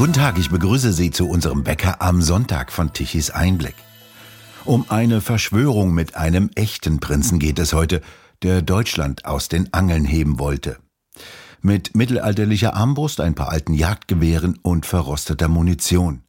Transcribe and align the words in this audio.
Guten 0.00 0.14
Tag, 0.14 0.38
ich 0.38 0.48
begrüße 0.48 0.94
Sie 0.94 1.10
zu 1.10 1.28
unserem 1.28 1.62
Bäcker 1.62 2.00
am 2.00 2.22
Sonntag 2.22 2.72
von 2.72 2.94
Tichys 2.94 3.28
Einblick. 3.28 3.74
Um 4.64 4.86
eine 4.88 5.20
Verschwörung 5.20 5.92
mit 5.92 6.16
einem 6.16 6.48
echten 6.54 7.00
Prinzen 7.00 7.38
geht 7.38 7.58
es 7.58 7.74
heute, 7.74 8.00
der 8.40 8.62
Deutschland 8.62 9.26
aus 9.26 9.50
den 9.50 9.74
Angeln 9.74 10.06
heben 10.06 10.38
wollte. 10.38 10.78
Mit 11.60 11.94
mittelalterlicher 11.94 12.72
Armbrust, 12.72 13.20
ein 13.20 13.34
paar 13.34 13.50
alten 13.50 13.74
Jagdgewehren 13.74 14.58
und 14.62 14.86
verrosteter 14.86 15.48
Munition. 15.48 16.22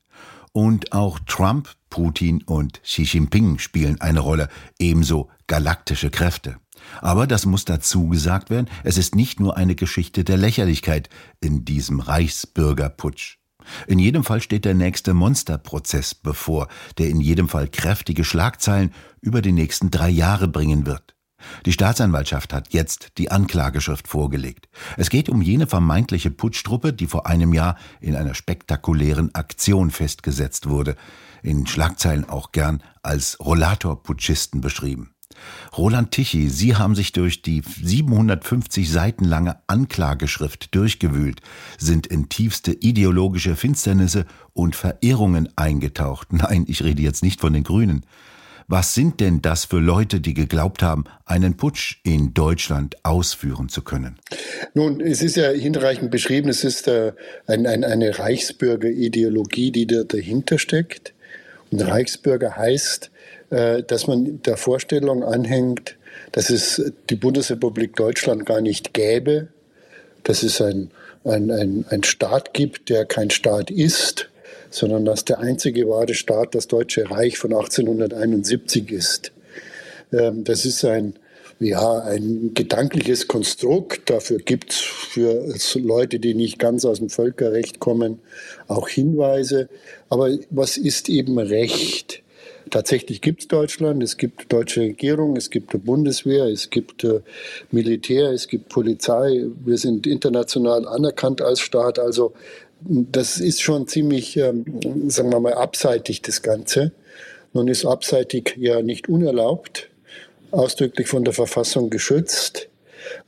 Und 0.52 0.92
auch 0.92 1.18
Trump, 1.20 1.70
Putin 1.90 2.44
und 2.44 2.84
Xi 2.84 3.04
Jinping 3.04 3.58
spielen 3.58 4.02
eine 4.02 4.20
Rolle, 4.20 4.50
ebenso 4.80 5.30
galaktische 5.48 6.10
Kräfte. 6.10 6.58
Aber 7.00 7.26
das 7.26 7.46
muss 7.46 7.64
dazu 7.64 8.10
gesagt 8.10 8.50
werden, 8.50 8.70
es 8.84 8.98
ist 8.98 9.16
nicht 9.16 9.40
nur 9.40 9.56
eine 9.56 9.76
Geschichte 9.76 10.26
der 10.26 10.36
Lächerlichkeit 10.36 11.08
in 11.40 11.64
diesem 11.64 12.02
Reichsbürgerputsch. 12.02 13.41
In 13.88 14.00
jedem 14.00 14.24
Fall 14.24 14.42
steht 14.42 14.66
der 14.66 14.74
nächste 14.74 15.14
Monsterprozess 15.14 16.16
bevor, 16.16 16.68
der 16.98 17.10
in 17.10 17.22
jedem 17.22 17.50
Fall 17.50 17.68
kräftige 17.68 18.24
Schlagzeilen 18.24 18.94
über 19.22 19.42
die 19.42 19.52
nächsten 19.52 19.92
drei 19.92 20.10
Jahre 20.10 20.48
bringen 20.48 20.86
wird. 20.86 21.16
Die 21.66 21.72
Staatsanwaltschaft 21.72 22.54
hat 22.54 22.74
jetzt 22.74 23.18
die 23.18 23.32
Anklageschrift 23.32 24.08
vorgelegt. 24.08 24.70
Es 24.98 25.10
geht 25.10 25.30
um 25.30 25.42
jene 25.42 25.68
vermeintliche 25.68 26.32
Putschtruppe, 26.32 26.94
die 26.94 27.08
vor 27.08 27.26
einem 27.26 27.54
Jahr 27.54 27.78
in 28.00 28.16
einer 28.16 28.36
spektakulären 28.36 29.34
Aktion 29.34 29.92
festgesetzt 29.92 30.70
wurde, 30.70 30.96
in 31.44 31.66
Schlagzeilen 31.66 32.30
auch 32.30 32.52
gern 32.52 32.84
als 33.02 33.40
Rollator-Putschisten 33.40 34.62
beschrieben. 34.62 35.16
Roland 35.78 36.12
Tichy, 36.12 36.50
Sie 36.50 36.76
haben 36.76 36.96
sich 36.96 37.12
durch 37.12 37.42
die 37.42 37.62
750 37.62 38.90
Seiten 38.90 39.26
lange 39.26 39.58
Anklageschrift 39.68 40.74
durchgewühlt, 40.76 41.42
sind 41.78 42.08
in 42.08 42.30
tiefste 42.30 42.74
ideologische 42.74 43.56
Finsternisse 43.56 44.26
und 44.54 44.76
Verirrungen 44.76 45.50
eingetaucht. 45.56 46.34
Nein, 46.34 46.66
ich 46.68 46.84
rede 46.84 47.02
jetzt 47.02 47.24
nicht 47.24 47.40
von 47.40 47.54
den 47.54 47.64
Grünen. 47.64 48.06
Was 48.68 48.94
sind 48.94 49.20
denn 49.20 49.42
das 49.42 49.66
für 49.66 49.80
Leute, 49.80 50.22
die 50.22 50.34
geglaubt 50.34 50.82
haben, 50.82 51.04
einen 51.26 51.58
Putsch 51.58 52.00
in 52.04 52.34
Deutschland 52.34 52.96
ausführen 53.04 53.68
zu 53.68 53.82
können? 53.82 54.18
Nun, 54.74 55.02
es 55.02 55.22
ist 55.22 55.36
ja 55.36 55.50
hinreichend 55.50 56.10
beschrieben, 56.10 56.48
es 56.48 56.64
ist 56.64 56.88
äh, 56.88 57.12
ein, 57.48 57.68
ein, 57.68 57.84
eine 57.84 58.18
Reichsbürgerideologie, 58.18 59.72
die 59.72 59.88
da 59.88 60.04
dahinter 60.04 60.58
steckt. 60.58 61.14
Und 61.72 61.82
Reichsbürger 61.82 62.58
heißt, 62.58 63.12
äh, 63.50 63.84
dass 63.84 64.08
man 64.08 64.42
der 64.44 64.58
Vorstellung 64.58 65.24
anhängt, 65.24 65.96
dass 66.32 66.50
es 66.50 66.92
die 67.10 67.16
Bundesrepublik 67.16 67.96
Deutschland 67.96 68.46
gar 68.46 68.62
nicht 68.62 68.94
gäbe, 68.94 69.48
dass 70.24 70.44
es 70.44 70.62
ein, 70.62 70.92
ein, 71.24 71.52
ein, 71.52 71.86
ein 71.90 72.04
Staat 72.04 72.54
gibt, 72.54 72.90
der 72.90 73.06
kein 73.06 73.30
Staat 73.30 73.72
ist, 73.72 74.30
sondern 74.70 75.06
dass 75.06 75.26
der 75.26 75.40
einzige 75.40 75.88
wahre 75.88 76.14
Staat 76.14 76.56
das 76.56 76.68
Deutsche 76.68 77.10
Reich 77.10 77.38
von 77.38 77.52
1871 77.54 78.92
ist. 78.92 79.32
Ähm, 80.14 80.44
das 80.44 80.66
ist 80.66 80.84
ein, 80.86 81.16
ja, 81.62 82.00
ein 82.00 82.54
gedankliches 82.56 83.28
Konstrukt. 83.28 84.10
Dafür 84.10 84.40
gibt 84.40 84.72
es 84.72 84.80
für 84.80 85.54
Leute, 85.76 86.20
die 86.20 86.34
nicht 86.34 86.58
ganz 86.58 86.86
aus 86.86 86.98
dem 86.98 87.10
Völkerrecht 87.10 87.80
kommen, 87.80 88.20
auch 88.68 88.90
Hinweise. 88.90 89.70
Aber 90.10 90.30
was 90.50 90.78
ist 90.78 91.08
eben 91.08 91.38
Recht? 91.38 92.24
Tatsächlich 92.72 93.22
gibt 93.22 93.42
es 93.42 93.48
Deutschland, 93.48 94.02
es 94.02 94.18
gibt 94.18 94.52
deutsche 94.52 94.82
Regierung, 94.82 95.36
es 95.36 95.50
gibt 95.50 95.74
eine 95.74 95.84
Bundeswehr, 95.84 96.46
es 96.46 96.70
gibt 96.70 97.04
äh, 97.04 97.22
Militär, 97.70 98.32
es 98.32 98.48
gibt 98.48 98.70
Polizei. 98.70 99.46
Wir 99.64 99.78
sind 99.78 100.08
international 100.08 100.88
anerkannt 100.88 101.42
als 101.42 101.60
Staat. 101.60 102.00
Also 102.00 102.34
das 102.82 103.40
ist 103.40 103.62
schon 103.62 103.88
ziemlich, 103.88 104.36
ähm, 104.38 104.66
sagen 105.10 105.32
wir 105.32 105.40
mal, 105.40 105.54
abseitig 105.54 106.24
das 106.24 106.42
Ganze. 106.42 106.92
Nun 107.54 107.68
ist 107.68 107.86
abseitig 107.86 108.56
ja 108.58 108.82
nicht 108.82 109.10
unerlaubt, 109.10 109.91
ausdrücklich 110.52 111.08
von 111.08 111.24
der 111.24 111.34
Verfassung 111.34 111.90
geschützt. 111.90 112.70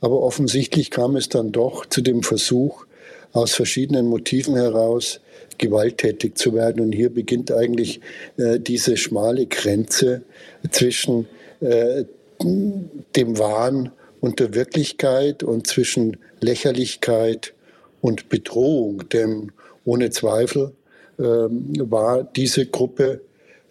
Aber 0.00 0.20
offensichtlich 0.22 0.90
kam 0.90 1.16
es 1.16 1.28
dann 1.28 1.52
doch 1.52 1.86
zu 1.86 2.00
dem 2.00 2.22
Versuch, 2.22 2.86
aus 3.32 3.54
verschiedenen 3.54 4.06
Motiven 4.06 4.54
heraus 4.54 5.20
gewalttätig 5.58 6.36
zu 6.36 6.54
werden. 6.54 6.80
Und 6.80 6.92
hier 6.92 7.10
beginnt 7.10 7.50
eigentlich 7.50 8.00
äh, 8.36 8.60
diese 8.60 8.96
schmale 8.96 9.46
Grenze 9.46 10.22
zwischen 10.70 11.26
äh, 11.60 12.04
dem 12.40 13.38
Wahn 13.38 13.92
und 14.20 14.40
der 14.40 14.54
Wirklichkeit 14.54 15.42
und 15.42 15.66
zwischen 15.66 16.16
Lächerlichkeit 16.40 17.54
und 18.00 18.28
Bedrohung. 18.28 19.08
Denn 19.08 19.52
ohne 19.84 20.10
Zweifel 20.10 20.72
äh, 21.18 21.22
war 21.22 22.24
diese 22.24 22.66
Gruppe 22.66 23.20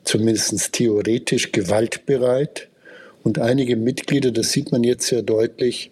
zumindest 0.03 0.74
theoretisch 0.74 1.52
gewaltbereit. 1.52 2.69
Und 3.24 3.40
einige 3.40 3.76
Mitglieder, 3.76 4.32
das 4.32 4.52
sieht 4.52 4.72
man 4.72 4.84
jetzt 4.84 5.08
sehr 5.08 5.22
deutlich, 5.22 5.92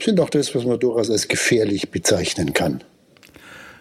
sind 0.00 0.20
auch 0.20 0.30
das, 0.30 0.54
was 0.54 0.64
man 0.64 0.78
durchaus 0.78 1.10
als 1.10 1.28
gefährlich 1.28 1.90
bezeichnen 1.90 2.52
kann. 2.52 2.84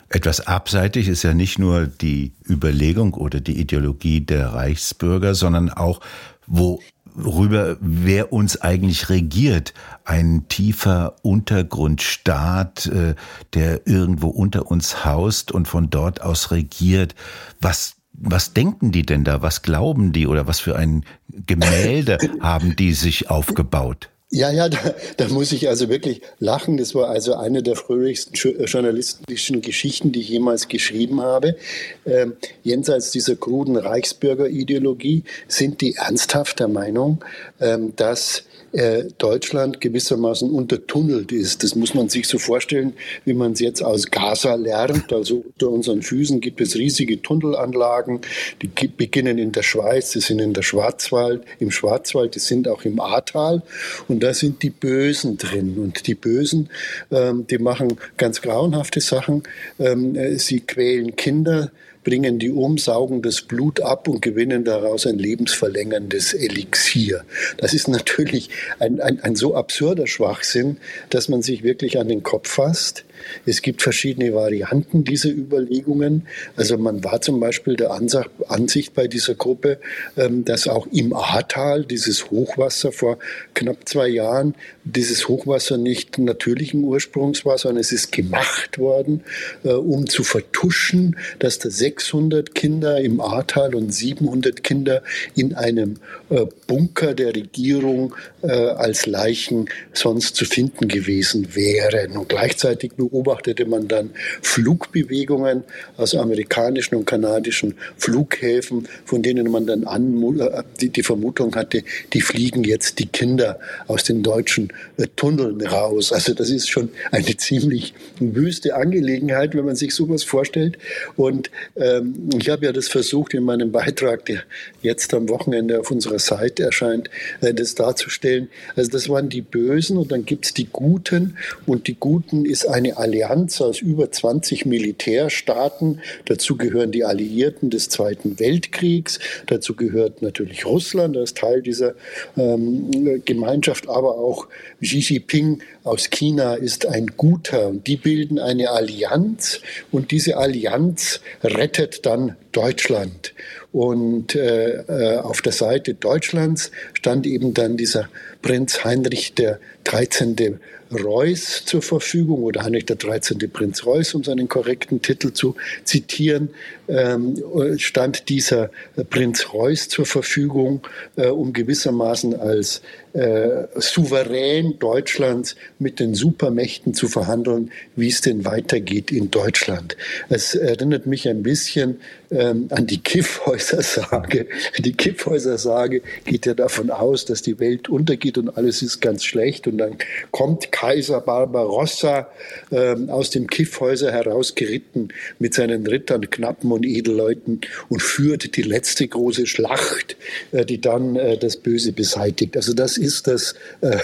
Etwas 0.10 0.46
abseitig 0.46 1.08
ist 1.08 1.24
ja 1.24 1.34
nicht 1.34 1.58
nur 1.58 1.88
die 1.88 2.34
Überlegung 2.50 3.14
oder 3.14 3.40
die 3.40 3.58
Ideologie 3.60 4.20
der 4.20 4.48
Reichsbürger, 4.48 5.36
sondern 5.36 5.70
auch, 5.70 6.02
worüber 6.48 7.78
wer 7.80 8.34
uns 8.34 8.60
eigentlich 8.60 9.10
regiert. 9.10 9.74
Ein 10.04 10.48
tiefer 10.50 11.16
Untergrundstaat, 11.22 12.88
äh, 12.88 13.16
der 13.54 13.88
irgendwo 13.88 14.28
unter 14.28 14.70
uns 14.70 15.06
haust 15.06 15.54
und 15.54 15.68
von 15.68 15.90
dort 15.90 16.22
aus 16.22 16.52
regiert. 16.52 17.16
Was 17.62 17.96
was 18.24 18.54
denken 18.54 18.92
die 18.92 19.06
denn 19.06 19.24
da? 19.24 19.42
Was 19.42 19.62
glauben 19.62 20.12
die 20.12 20.28
oder 20.28 20.48
was 20.48 20.60
für 20.60 20.76
ein 20.76 21.04
Gemälde 21.30 22.18
haben 22.40 22.76
die 22.76 22.94
sich 22.94 23.30
aufgebaut? 23.30 24.10
Ja, 24.34 24.50
ja, 24.50 24.70
da, 24.70 24.96
da 25.18 25.28
muss 25.28 25.52
ich 25.52 25.68
also 25.68 25.90
wirklich 25.90 26.22
lachen. 26.40 26.78
Das 26.78 26.96
war 26.96 27.10
also 27.10 27.36
eine 27.36 27.62
der 27.62 27.76
fröhlichsten 27.76 28.34
äh, 28.34 28.64
journalistischen 28.64 29.62
Geschichten, 29.62 30.14
die 30.14 30.22
ich 30.22 30.30
jemals 30.30 30.70
geschrieben 30.70 31.20
habe. 31.20 31.58
Ähm, 32.06 32.38
jenseits 32.64 33.12
dieser 33.12 33.36
kruden 33.36 33.76
Reichsbürgerideologie 33.76 35.26
sind 35.50 35.82
die 35.82 35.96
ernsthaft 35.96 36.62
der 36.62 36.70
Meinung, 36.70 37.22
ähm, 37.60 37.94
dass 37.98 38.44
äh, 38.72 39.04
Deutschland 39.18 39.82
gewissermaßen 39.82 40.50
untertunnelt 40.50 41.34
ist. 41.34 41.64
Das 41.64 41.76
muss 41.76 41.94
man 41.94 42.08
sich 42.08 42.28
so 42.28 42.38
vorstellen, 42.38 42.94
wie 43.26 43.34
man 43.34 43.52
es 43.52 43.60
jetzt 43.60 43.84
aus 43.84 44.10
Gaza 44.10 44.56
lernt. 44.56 45.12
Also 45.12 45.44
unter 45.46 45.70
unseren 45.70 46.02
Füßen 46.02 46.40
gibt 46.40 46.62
es 46.62 46.76
riesige 46.76 47.22
Tunnelanlagen, 47.22 48.22
die 48.62 48.70
beginnen 48.88 49.38
in 49.38 49.52
der 49.52 49.64
Schweiz, 49.64 50.12
die 50.12 50.22
sind 50.22 50.40
in 50.40 50.54
der 50.54 50.62
Schwarzwald, 50.62 51.44
im 51.60 51.70
Schwarzwald, 51.70 52.36
die 52.36 52.40
sind 52.40 52.70
auch 52.70 52.86
im 52.86 53.02
Ahrtal 53.02 53.62
und 54.08 54.21
da 54.22 54.34
sind 54.34 54.64
die 54.64 54.70
Bösen 54.70 55.38
drin. 55.38 55.78
Und 55.78 56.08
die 56.08 56.16
Bösen, 56.16 56.70
ähm, 57.12 57.46
die 57.48 57.58
machen 57.58 57.98
ganz 58.18 58.42
grauenhafte 58.42 59.02
Sachen. 59.02 59.44
Ähm, 59.80 60.16
äh, 60.16 60.38
sie 60.38 60.62
quälen 60.62 61.16
Kinder, 61.16 61.72
bringen 62.04 62.40
die 62.40 62.52
um, 62.52 62.78
saugen 62.78 63.22
das 63.22 63.42
Blut 63.42 63.82
ab 63.82 64.08
und 64.08 64.22
gewinnen 64.22 64.64
daraus 64.64 65.06
ein 65.06 65.20
lebensverlängerndes 65.20 66.34
Elixier. 66.34 67.24
Das 67.58 67.74
ist 67.74 67.88
natürlich 67.88 68.50
ein, 68.80 69.00
ein, 69.00 69.20
ein 69.22 69.36
so 69.36 69.56
absurder 69.56 70.08
Schwachsinn, 70.08 70.78
dass 71.10 71.30
man 71.30 71.42
sich 71.42 71.64
wirklich 71.64 72.00
an 72.00 72.08
den 72.08 72.24
Kopf 72.24 72.50
fasst. 72.50 73.04
Es 73.46 73.62
gibt 73.62 73.82
verschiedene 73.82 74.34
Varianten 74.34 75.04
dieser 75.04 75.30
Überlegungen. 75.30 76.28
Also 76.56 76.78
man 76.78 77.04
war 77.04 77.22
zum 77.22 77.40
Beispiel 77.40 77.76
der 77.76 77.92
Ansicht 77.92 78.94
bei 78.94 79.08
dieser 79.08 79.36
Gruppe, 79.36 79.80
ähm, 80.18 80.46
dass 80.46 80.68
auch 80.68 80.88
im 80.88 81.14
Ahrtal 81.14 81.86
dieses 81.86 82.32
Hochwasser 82.32 82.92
vor 82.92 83.20
knapp 83.54 83.88
zwei 83.88 84.08
Jahren, 84.08 84.56
dieses 84.84 85.28
Hochwasser 85.28 85.78
nicht 85.78 86.18
natürlichen 86.18 86.84
Ursprungs 86.84 87.46
war, 87.46 87.58
sondern 87.58 87.82
es 87.82 87.92
ist 87.92 88.12
gemacht 88.12 88.78
worden, 88.78 89.24
äh, 89.64 89.70
um 89.70 90.08
zu 90.08 90.24
vertuschen, 90.24 91.18
dass 91.40 91.60
da 91.60 91.70
600 91.92 92.56
Kinder 92.56 93.02
im 93.02 93.20
Ahrtal 93.20 93.76
und 93.76 93.94
700 93.94 94.64
Kinder 94.64 95.04
in 95.36 95.56
einem 95.56 95.96
äh, 96.30 96.46
Bunker 96.68 97.14
der 97.14 97.36
Regierung 97.36 98.16
äh, 98.44 98.48
als 98.52 99.08
Leichen 99.08 99.70
sonst 99.92 100.38
zu 100.38 100.46
finden 100.46 100.88
gewesen 100.88 101.54
wären. 101.54 102.16
Und 102.18 102.30
gleichzeitig 102.30 102.94
beobachtete 102.94 103.66
man 103.66 103.90
dann 103.90 104.12
Flugbewegungen 104.42 105.64
aus 105.98 106.16
amerikanischen 106.16 106.96
und 106.96 107.06
kanadischen 107.06 107.76
Flughäfen, 107.98 108.88
von 109.04 109.22
denen 109.22 109.52
man 109.52 109.66
dann 109.68 109.84
an, 109.84 110.40
äh, 110.40 110.64
die, 110.80 110.90
die 110.90 111.04
Vermutung 111.04 111.54
hatte, 111.56 111.84
die 112.14 112.22
fliegen 112.22 112.64
jetzt 112.64 113.00
die 113.00 113.08
Kinder 113.08 113.60
aus 113.88 114.06
den 114.06 114.24
deutschen 114.24 114.72
äh, 114.98 115.08
Tunneln 115.18 115.60
raus. 115.60 116.14
Also 116.14 116.34
das 116.34 116.50
ist 116.50 116.70
schon 116.70 116.90
eine 117.12 117.36
ziemlich 117.36 117.94
wüste 118.20 118.76
Angelegenheit, 118.76 119.56
wenn 119.56 119.66
man 119.66 119.76
sich 119.76 119.94
sowas 119.94 120.24
vorstellt. 120.24 120.78
Und 121.18 121.52
Ähm, 121.82 122.30
ich 122.38 122.50
habe 122.50 122.66
ja 122.66 122.72
das 122.72 122.88
versucht 122.88 123.34
in 123.34 123.44
meinem 123.44 123.72
Beitrag, 123.72 124.26
der 124.26 124.44
jetzt 124.82 125.14
am 125.14 125.30
Wochenende 125.30 125.80
auf 125.80 125.92
unserer 125.92 126.20
Seite 126.20 126.64
erscheint, 126.64 127.10
äh, 127.42 127.54
das 127.54 127.76
darzustellen. 127.76 128.50
Also 128.76 128.92
das 128.92 129.10
waren 129.10 129.30
die 129.30 129.42
Bösen 129.42 129.98
und 129.98 130.12
dann 130.12 130.26
gibt 130.26 130.46
es 130.46 130.54
die 130.54 130.68
Guten 130.72 131.38
und 131.66 131.88
die 131.88 131.96
Guten 132.00 132.46
ist 132.46 132.68
eine 132.68 132.98
Allianz 132.98 133.60
aus 133.62 133.82
über 133.82 134.12
20 134.12 134.66
Militärstaaten. 134.66 136.02
Dazu 136.26 136.56
gehören 136.56 136.92
die 136.92 137.04
Alliierten 137.04 137.70
des 137.70 137.90
Zweiten 137.90 138.40
Weltkriegs. 138.40 139.20
Dazu 139.48 139.76
gehört 139.76 140.22
natürlich 140.22 140.66
Russland 140.66 141.18
als 141.18 141.34
Teil 141.34 141.62
dieser 141.62 141.96
ähm, 142.38 143.22
Gemeinschaft, 143.26 143.90
aber 143.90 144.18
auch 144.18 144.48
Xi 144.82 145.00
Jinping 145.00 145.62
aus 145.84 146.10
China 146.10 146.54
ist 146.56 146.86
ein 146.86 147.08
Guter 147.18 147.68
und 147.68 147.88
die 147.88 147.98
bilden 147.98 148.40
eine 148.40 148.70
Allianz 148.70 149.62
und 149.92 150.12
diese 150.12 150.38
Allianz 150.38 151.22
rettet 151.44 152.06
dann 152.06 152.36
Deutschland. 152.52 153.34
Und 153.72 154.36
äh, 154.36 154.82
äh 154.82 155.18
auf 155.18 155.42
der 155.42 155.54
Seite 155.54 155.94
Deutschlands 155.94 156.72
stand 156.94 157.26
eben 157.26 157.54
dann 157.54 157.78
dieser 157.78 158.10
Prinz 158.42 158.84
Heinrich 158.84 159.34
der 159.34 159.60
13. 159.86 160.60
Reuß 160.92 161.64
zur 161.66 161.82
Verfügung 161.82 162.44
oder 162.44 162.64
Heinrich 162.64 162.86
der 162.86 162.98
13. 162.98 163.40
Prinz 163.52 163.86
Reuß, 163.86 164.14
um 164.16 164.24
seinen 164.24 164.50
korrekten 164.50 165.02
Titel 165.02 165.32
zu 165.32 165.56
zitieren, 165.86 166.50
ähm, 166.90 167.42
stand 167.78 168.28
dieser 168.28 168.72
Prinz 169.10 169.54
Reuß 169.54 169.88
zur 169.88 170.06
Verfügung, 170.06 170.82
äh, 171.16 171.28
um 171.28 171.54
gewissermaßen 171.54 172.38
als 172.38 172.82
äh, 173.14 173.68
Souverän 173.76 174.80
Deutschlands 174.80 175.56
mit 175.80 176.00
den 176.00 176.16
Supermächten 176.16 176.94
zu 176.94 177.08
verhandeln, 177.08 177.72
wie 177.96 178.08
es 178.08 178.22
denn 178.22 178.46
weitergeht 178.46 179.12
in 179.12 179.32
Deutschland. 179.32 179.98
Es 180.30 180.56
erinnert 180.56 181.06
mich 181.06 181.28
ein 181.28 181.44
bisschen 181.44 182.00
ähm, 182.32 182.68
an 182.70 182.88
die 182.88 183.00
Kiffhäuser-Sage. 183.00 184.48
Die 184.78 184.94
Kiffhäuser-Sage 184.94 186.02
geht 186.26 186.46
ja 186.46 186.54
davon 186.54 186.90
aus, 186.90 187.26
dass 187.26 187.42
die 187.42 187.60
Welt 187.60 187.90
untergeht 187.90 188.38
und 188.38 188.58
alles 188.58 188.82
ist 188.82 189.02
ganz 189.02 189.26
schlecht 189.26 189.68
und 189.68 189.78
dann 189.78 189.98
kommt 190.32 190.72
Kaiser 190.72 191.22
Barbarossa 191.22 192.30
ähm, 192.72 193.10
aus 193.10 193.30
dem 193.30 193.48
Kiffhäuser 193.48 194.12
herausgeritten 194.12 195.10
mit 195.40 195.54
seinen 195.54 195.86
Rittern, 195.86 196.30
Knappen 196.30 196.72
und 196.72 196.86
Edelleuten 196.86 197.62
und 197.90 198.02
führt 198.02 198.56
die 198.56 198.62
letzte 198.62 199.08
große 199.08 199.46
Schlacht, 199.46 200.16
äh, 200.52 200.66
die 200.66 200.80
dann 200.80 201.16
äh, 201.18 201.38
das 201.38 201.58
Böse 201.58 201.92
beseitigt. 201.92 202.56
Also 202.56 202.74
das 202.74 202.98
ist 203.02 203.28
das 203.28 203.56
äh, 203.82 203.98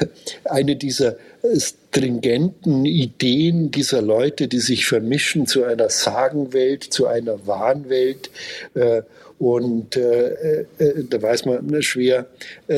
eine 0.44 0.76
dieser 0.76 1.16
stringenten 1.56 2.84
Ideen 2.84 3.70
dieser 3.70 4.02
Leute, 4.02 4.48
die 4.48 4.58
sich 4.58 4.86
vermischen 4.86 5.46
zu 5.46 5.64
einer 5.64 5.88
Sagenwelt, 5.88 6.82
zu 6.82 7.06
einer 7.06 7.46
Wahnwelt. 7.46 8.30
Äh, 8.74 9.02
und 9.38 9.96
äh, 9.96 10.64
da 11.08 11.22
weiß 11.22 11.44
man 11.44 11.80
schwer 11.80 12.26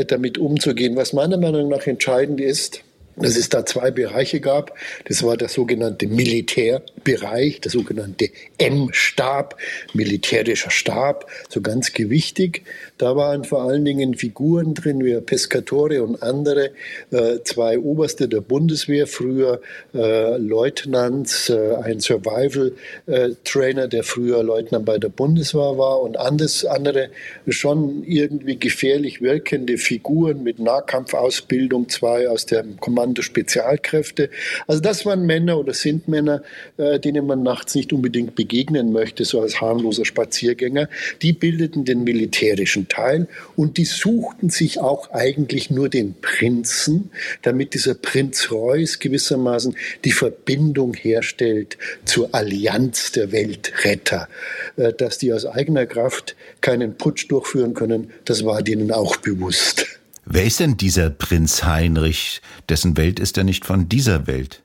damit 0.09 0.37
umzugehen. 0.37 0.95
Was 0.95 1.15
meiner 1.15 1.39
Meinung 1.39 1.71
nach 1.71 1.87
entscheidend 1.87 2.39
ist, 2.39 2.83
dass 3.17 3.37
es 3.37 3.49
da 3.49 3.67
zwei 3.67 3.91
Bereiche 3.91 4.41
gab. 4.41 4.75
Das 5.07 5.23
war 5.23 5.37
der 5.37 5.49
sogenannte 5.49 6.07
Militärbereich, 6.07 7.61
der 7.61 7.71
sogenannte 7.71 8.31
M-Stab, 8.59 9.57
militärischer 9.93 10.71
Stab, 10.71 11.27
so 11.49 11.61
ganz 11.61 11.93
gewichtig. 11.93 12.63
Da 12.99 13.17
waren 13.17 13.45
vor 13.45 13.63
allen 13.63 13.85
Dingen 13.85 14.15
Figuren 14.15 14.75
drin 14.75 15.05
wie 15.05 15.21
Pescatore 15.21 16.03
und 16.03 16.23
andere, 16.23 16.71
äh, 17.11 17.39
zwei 17.45 17.79
Oberste 17.79 18.29
der 18.29 18.41
Bundeswehr, 18.41 19.07
früher 19.07 19.61
äh, 19.95 20.37
Leutnants, 20.37 21.49
äh, 21.49 21.77
ein 21.83 22.01
Survival-Trainer, 22.01 23.89
der 23.89 24.03
früher 24.03 24.43
Leutnant 24.43 24.85
bei 24.85 24.99
der 24.99 25.09
Bundeswehr 25.09 25.79
war 25.79 26.01
und 26.01 26.17
anders, 26.19 26.65
andere 26.65 27.11
schon 27.49 28.05
irgendwie 28.05 28.59
gefährlich 28.59 29.21
wirkende 29.21 29.79
Figuren 29.79 30.43
mit 30.43 30.59
Nahkampfausbildung, 30.59 31.89
zwei 31.89 32.29
aus 32.29 32.47
dem 32.47 32.79
Kommando 32.81 33.10
Spezialkräfte. 33.17 34.31
Also 34.67 34.81
das 34.81 35.05
waren 35.07 35.27
Männer 35.27 35.59
oder 35.59 35.75
sind 35.75 36.09
Männer, 36.09 36.43
äh, 36.77 36.99
denen 36.99 37.27
man 37.27 37.43
nachts 37.43 37.75
nicht 37.75 37.93
unbedingt 37.93 38.35
begegnen 38.35 38.93
möchte, 38.93 39.25
so 39.25 39.41
als 39.41 39.61
harmloser 39.61 40.05
Spaziergänger. 40.05 40.89
Die 41.23 41.33
bildeten 41.33 41.85
den 41.85 42.05
militärischen 42.05 42.89
Teil 42.89 43.29
und 43.57 43.77
die 43.77 43.85
suchten 43.85 44.51
sich 44.51 44.79
auch 44.79 45.11
eigentlich 45.11 45.71
nur 45.71 45.89
den 45.89 46.15
Prinzen, 46.21 47.11
damit 47.43 47.75
dieser 47.75 47.95
Prinz 47.95 48.51
Reuß 48.51 48.99
gewissermaßen 48.99 49.77
die 50.05 50.13
Verbindung 50.13 50.95
herstellt 50.95 51.79
zur 52.05 52.35
Allianz 52.35 53.13
der 53.13 53.33
Weltretter. 53.33 54.29
Äh, 54.77 54.93
dass 54.93 55.19
die 55.19 55.33
aus 55.33 55.47
eigener 55.47 55.87
Kraft 55.87 56.37
keinen 56.61 56.97
Putsch 56.97 57.31
durchführen 57.31 57.75
können, 57.75 58.11
das 58.25 58.45
war 58.45 58.63
denen 58.63 58.93
auch 58.93 59.17
bewusst. 59.17 59.90
Wer 60.33 60.45
ist 60.45 60.61
denn 60.61 60.77
dieser 60.77 61.11
Prinz 61.11 61.65
Heinrich? 61.65 62.41
Dessen 62.69 62.97
Welt 62.97 63.19
ist 63.19 63.37
ja 63.37 63.43
nicht 63.43 63.65
von 63.65 63.89
dieser 63.89 64.29
Welt. 64.29 64.63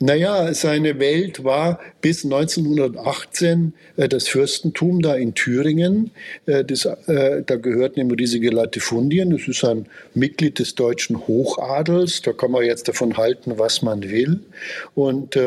Naja, 0.00 0.54
seine 0.54 0.98
Welt 0.98 1.44
war 1.44 1.78
bis 2.00 2.24
1918 2.24 3.74
äh, 3.98 4.08
das 4.08 4.28
Fürstentum 4.28 5.02
da 5.02 5.14
in 5.14 5.34
Thüringen. 5.34 6.10
Äh, 6.46 6.64
das, 6.64 6.86
äh, 6.86 7.42
da 7.44 7.56
gehörten 7.56 8.00
ihm 8.00 8.10
riesige 8.12 8.48
Latifundien. 8.48 9.28
Das 9.28 9.46
ist 9.46 9.62
ein 9.62 9.84
Mitglied 10.14 10.58
des 10.58 10.74
deutschen 10.74 11.26
Hochadels. 11.26 12.22
Da 12.22 12.32
kann 12.32 12.50
man 12.50 12.64
jetzt 12.64 12.88
davon 12.88 13.18
halten, 13.18 13.58
was 13.58 13.82
man 13.82 14.10
will. 14.10 14.40
Und 14.94 15.38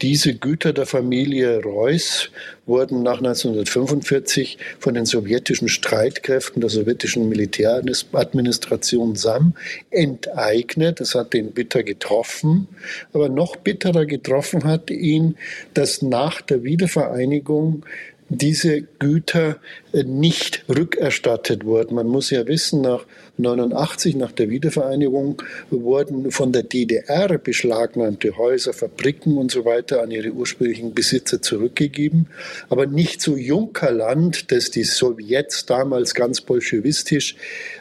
diese 0.00 0.34
Güter 0.34 0.72
der 0.72 0.86
Familie 0.86 1.62
Reuß 1.62 2.30
wurden 2.66 3.02
nach 3.02 3.18
1945 3.18 4.58
von 4.78 4.94
den 4.94 5.06
sowjetischen 5.06 5.68
Streitkräften 5.68 6.60
der 6.60 6.70
sowjetischen 6.70 7.28
Militäradministration 7.28 9.16
SAM 9.16 9.54
enteignet. 9.90 11.00
Das 11.00 11.14
hat 11.14 11.34
den 11.34 11.52
bitter 11.52 11.82
getroffen. 11.82 12.68
Aber 13.12 13.28
noch 13.28 13.56
bitterer 13.56 14.06
getroffen 14.06 14.64
hat 14.64 14.90
ihn, 14.90 15.36
dass 15.74 16.02
nach 16.02 16.40
der 16.40 16.62
Wiedervereinigung 16.62 17.84
diese 18.28 18.82
Güter 18.82 19.58
äh, 19.92 20.02
nicht 20.02 20.64
rückerstattet 20.68 21.64
wurden. 21.64 21.94
Man 21.94 22.06
muss 22.06 22.30
ja 22.30 22.46
wissen, 22.46 22.80
nach 22.80 23.04
89, 23.36 24.16
nach 24.16 24.32
der 24.32 24.48
Wiedervereinigung, 24.48 25.42
wurden 25.70 26.30
von 26.30 26.52
der 26.52 26.62
DDR 26.62 27.38
beschlagnahmte 27.38 28.36
Häuser, 28.36 28.72
Fabriken 28.72 29.36
und 29.36 29.50
so 29.50 29.64
weiter 29.64 30.02
an 30.02 30.10
ihre 30.10 30.30
ursprünglichen 30.30 30.94
Besitzer 30.94 31.42
zurückgegeben. 31.42 32.28
Aber 32.68 32.86
nicht 32.86 33.20
so 33.20 33.36
Junkerland, 33.36 34.52
das 34.52 34.70
die 34.70 34.84
Sowjets 34.84 35.66
damals 35.66 36.14
ganz 36.14 36.40
bolschewistisch 36.40 37.36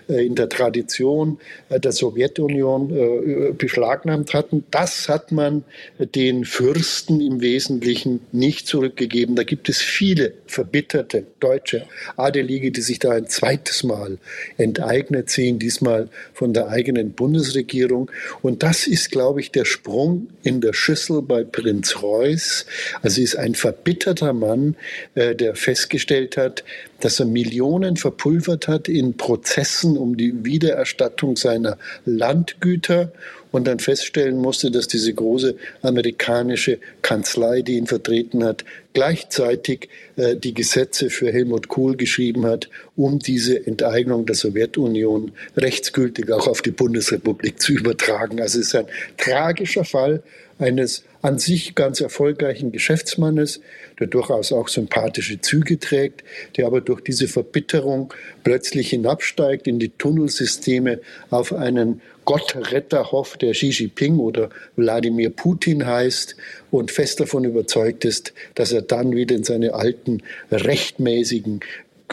äh, 0.10 0.26
in 0.26 0.36
der 0.36 0.50
Tradition 0.50 1.40
äh, 1.70 1.80
der 1.80 1.92
Sowjetunion 1.92 2.90
äh, 2.90 3.54
beschlagnahmt 3.54 4.34
hatten. 4.34 4.64
Das 4.72 5.08
hat 5.10 5.32
man 5.32 5.64
den 6.00 6.46
Fürsten 6.46 7.22
im 7.22 7.42
Wesentlichen 7.42 8.22
nicht 8.32 8.68
zurückgegeben. 8.68 9.36
Da 9.36 9.44
gibt 9.44 9.70
es 9.70 9.80
viele 9.80 10.34
verbitterte 10.46 11.26
deutsche 11.40 11.86
Adelige, 12.18 12.72
die 12.72 12.82
sich 12.82 13.00
da 13.00 13.12
ein 13.12 13.28
zweites 13.28 13.84
Mal 13.84 14.18
enteignet 14.58 15.30
sehen, 15.30 15.43
diesmal 15.52 16.10
von 16.34 16.54
der 16.54 16.70
eigenen 16.70 17.12
Bundesregierung. 17.12 18.10
Und 18.42 18.64
das 18.64 18.88
ist, 18.88 19.12
glaube 19.12 19.42
ich, 19.42 19.52
der 19.52 19.66
Sprung 19.66 20.28
in 20.44 20.62
der 20.62 20.74
Schüssel 20.74 21.22
bei 21.22 21.44
Prinz 21.44 22.02
Reuß. 22.02 22.66
Also 23.02 23.22
ist 23.22 23.36
ein 23.36 23.56
verbitterter 23.56 24.34
Mann, 24.34 24.76
der 25.16 25.56
festgestellt 25.56 26.38
hat, 26.38 26.64
dass 27.00 27.20
er 27.20 27.26
Millionen 27.26 27.98
verpulvert 27.98 28.68
hat 28.68 28.88
in 28.88 29.18
Prozessen 29.18 29.98
um 29.98 30.16
die 30.18 30.46
Wiedererstattung 30.46 31.36
seiner 31.36 31.78
Landgüter 32.06 33.12
und 33.54 33.66
dann 33.66 33.78
feststellen 33.78 34.38
musste, 34.40 34.72
dass 34.72 34.88
diese 34.88 35.14
große 35.14 35.56
amerikanische 35.84 36.80
Kanzlei, 37.04 37.62
die 37.62 37.78
ihn 37.78 37.86
vertreten 37.86 38.44
hat, 38.44 38.66
gleichzeitig 38.94 39.90
äh, 40.16 40.36
die 40.36 40.56
Gesetze 40.56 41.12
für 41.12 41.32
Helmut 41.32 41.68
Kohl 41.68 41.96
geschrieben 41.96 42.48
hat, 42.48 42.68
um 42.96 43.20
diese 43.20 43.66
Enteignung 43.68 44.26
der 44.26 44.36
Sowjetunion 44.36 45.34
rechtsgültig 45.56 46.32
auch 46.32 46.48
auf 46.48 46.64
die 46.64 46.72
Bundesrepublik 46.72 47.62
zu 47.62 47.74
übertragen. 47.74 48.42
Also 48.42 48.60
es 48.60 48.68
ist 48.68 48.76
ein 48.76 48.88
tragischer 49.18 49.86
Fall 49.86 50.24
eines 50.58 51.04
an 51.24 51.40
sich 51.40 51.74
ganz 51.74 52.02
erfolgreichen 52.02 52.72
Geschäftsmannes, 52.74 53.62
der 54.00 54.08
durchaus 54.08 54.52
auch 54.52 54.68
sympathische 54.68 55.40
Züge 55.40 55.80
trägt, 55.80 56.24
der 56.58 56.68
aber 56.68 56.82
durch 56.82 57.02
diese 57.02 57.30
Verbitterung 57.30 58.14
plötzlich 58.44 58.90
hinabsteigt 58.90 59.66
in 59.66 59.80
die 59.80 59.90
Tunnelsysteme 59.90 61.00
auf 61.30 61.54
einen 61.54 62.02
Gottretter 62.26 63.12
hofft, 63.12 63.42
der 63.42 63.54
Xi 63.54 63.70
Jinping 63.70 64.18
oder 64.18 64.50
Wladimir 64.76 65.30
Putin 65.30 65.86
heißt 65.86 66.36
und 66.72 66.92
fest 66.92 67.22
davon 67.22 67.46
überzeugt 67.46 68.04
ist, 68.04 68.34
dass 68.56 68.74
er 68.74 68.82
dann 68.82 69.16
wieder 69.16 69.36
in 69.36 69.44
seine 69.46 69.74
alten 69.74 70.24
rechtmäßigen 70.52 71.62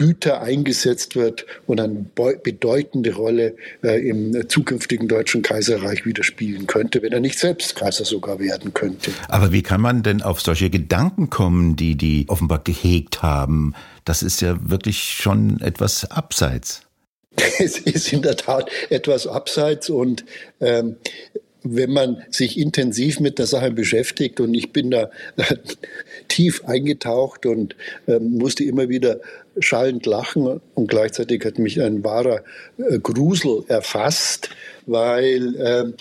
Güter 0.01 0.41
eingesetzt 0.41 1.15
wird 1.15 1.45
und 1.67 1.79
eine 1.79 2.07
bedeutende 2.43 3.13
Rolle 3.13 3.55
äh, 3.83 4.09
im 4.09 4.49
zukünftigen 4.49 5.07
Deutschen 5.07 5.43
Kaiserreich 5.43 6.07
wieder 6.07 6.23
spielen 6.23 6.65
könnte, 6.65 7.03
wenn 7.03 7.11
er 7.11 7.19
nicht 7.19 7.37
selbst 7.37 7.75
Kaiser 7.75 8.03
sogar 8.03 8.39
werden 8.39 8.73
könnte. 8.73 9.11
Aber 9.27 9.51
wie 9.51 9.61
kann 9.61 9.79
man 9.79 10.01
denn 10.01 10.23
auf 10.23 10.41
solche 10.41 10.71
Gedanken 10.71 11.29
kommen, 11.29 11.75
die 11.75 11.95
die 11.97 12.25
offenbar 12.29 12.63
gehegt 12.63 13.21
haben? 13.21 13.75
Das 14.03 14.23
ist 14.23 14.41
ja 14.41 14.57
wirklich 14.59 15.03
schon 15.03 15.61
etwas 15.61 16.09
abseits. 16.09 16.81
Es 17.59 17.77
ist 17.77 18.11
in 18.11 18.23
der 18.23 18.37
Tat 18.37 18.71
etwas 18.89 19.27
abseits 19.27 19.91
und 19.91 20.25
ähm, 20.61 20.95
wenn 21.63 21.91
man 21.91 22.23
sich 22.29 22.57
intensiv 22.57 23.19
mit 23.19 23.37
der 23.39 23.45
Sache 23.45 23.71
beschäftigt 23.71 24.39
und 24.39 24.53
ich 24.53 24.71
bin 24.71 24.91
da 24.91 25.11
äh, 25.37 25.55
tief 26.27 26.65
eingetaucht 26.65 27.45
und 27.45 27.75
äh, 28.07 28.19
musste 28.19 28.63
immer 28.63 28.89
wieder 28.89 29.19
schallend 29.59 30.05
lachen 30.05 30.61
und 30.75 30.87
gleichzeitig 30.87 31.45
hat 31.45 31.59
mich 31.59 31.81
ein 31.81 32.03
wahrer 32.03 32.41
äh, 32.77 32.99
Grusel 32.99 33.63
erfasst, 33.67 34.49
weil 34.85 35.55
ähm, 35.59 35.93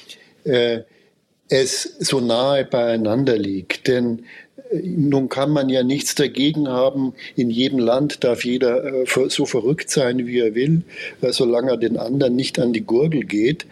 äh, 0.45 0.83
es 1.49 1.97
so 1.99 2.21
nahe 2.21 2.65
beieinander 2.65 3.37
liegt. 3.37 3.89
Denn 3.89 4.25
nun 4.73 5.29
kann 5.29 5.51
man 5.51 5.69
ja 5.69 5.83
nichts 5.83 6.15
dagegen 6.15 6.69
haben. 6.69 7.15
In 7.35 7.51
jedem 7.51 7.79
Land 7.79 8.23
darf 8.25 8.45
jeder 8.45 9.03
äh, 9.03 9.29
so 9.29 9.45
verrückt 9.45 9.91
sein, 9.91 10.27
wie 10.27 10.39
er 10.39 10.55
will, 10.55 10.83
äh, 11.21 11.33
solange 11.33 11.73
er 11.73 11.77
den 11.77 11.97
anderen 11.97 12.37
nicht 12.37 12.59
an 12.59 12.73
die 12.73 12.83
Gurgel 12.83 13.25
geht. 13.25 13.67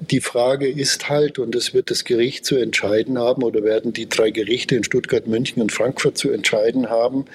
Die 0.00 0.20
Frage 0.20 0.66
ist 0.66 1.10
halt, 1.10 1.38
und 1.38 1.54
das 1.54 1.74
wird 1.74 1.90
das 1.90 2.04
Gericht 2.04 2.46
zu 2.46 2.56
entscheiden 2.56 3.18
haben, 3.18 3.42
oder 3.42 3.62
werden 3.62 3.92
die 3.92 4.08
drei 4.08 4.30
Gerichte 4.30 4.74
in 4.74 4.82
Stuttgart, 4.82 5.26
München 5.26 5.60
und 5.60 5.72
Frankfurt 5.72 6.16
zu 6.16 6.30
entscheiden 6.30 6.88
haben, 6.88 7.26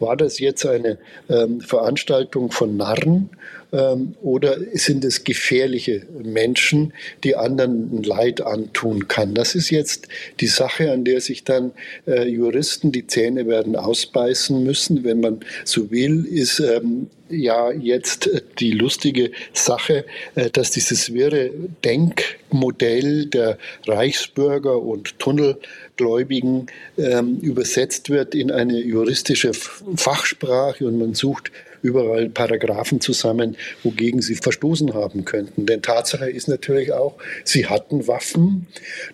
war 0.00 0.16
das 0.16 0.40
jetzt 0.40 0.66
eine 0.66 0.98
ähm, 1.28 1.60
Veranstaltung 1.60 2.50
von 2.50 2.76
Narren 2.76 3.30
ähm, 3.72 4.14
oder 4.22 4.56
sind 4.74 5.04
es 5.04 5.24
gefährliche 5.24 6.02
Menschen, 6.22 6.92
die 7.24 7.36
anderen 7.36 8.02
Leid 8.02 8.40
antun 8.40 9.08
kann? 9.08 9.34
Das 9.34 9.54
ist 9.54 9.70
jetzt 9.70 10.08
die 10.40 10.46
Sache, 10.46 10.90
an 10.92 11.04
der 11.04 11.20
sich 11.20 11.44
dann 11.44 11.72
äh, 12.06 12.28
Juristen 12.28 12.92
die 12.92 13.06
Zähne 13.06 13.46
werden 13.46 13.76
ausbeißen 13.76 14.62
müssen. 14.62 15.04
Wenn 15.04 15.20
man 15.20 15.40
so 15.64 15.90
will, 15.90 16.24
ist 16.24 16.60
ähm, 16.60 17.08
ja 17.28 17.70
jetzt 17.70 18.28
die 18.58 18.72
lustige 18.72 19.30
Sache, 19.52 20.04
äh, 20.34 20.50
dass 20.50 20.70
dieses 20.70 21.12
wirre 21.12 21.50
Denkmodell 21.84 23.26
der 23.26 23.58
Reichsbürger 23.86 24.80
und 24.82 25.18
Tunnelgläubigen 25.18 26.66
ähm, 26.98 27.38
übersetzt 27.40 28.10
wird 28.10 28.34
in 28.34 28.50
eine 28.50 28.80
juristische 28.80 29.52
Fachsprache 29.54 30.86
und 30.86 30.98
man 30.98 31.14
sucht 31.14 31.52
überall 31.82 32.28
Paragraphen 32.28 33.00
zusammen, 33.00 33.56
wogegen 33.82 34.22
sie 34.22 34.34
verstoßen 34.34 34.94
haben 34.94 35.24
könnten. 35.24 35.66
Denn 35.66 35.82
Tatsache 35.82 36.30
ist 36.30 36.48
natürlich 36.48 36.92
auch, 36.92 37.16
sie 37.44 37.66
hatten 37.66 38.06
Waffen. 38.06 38.66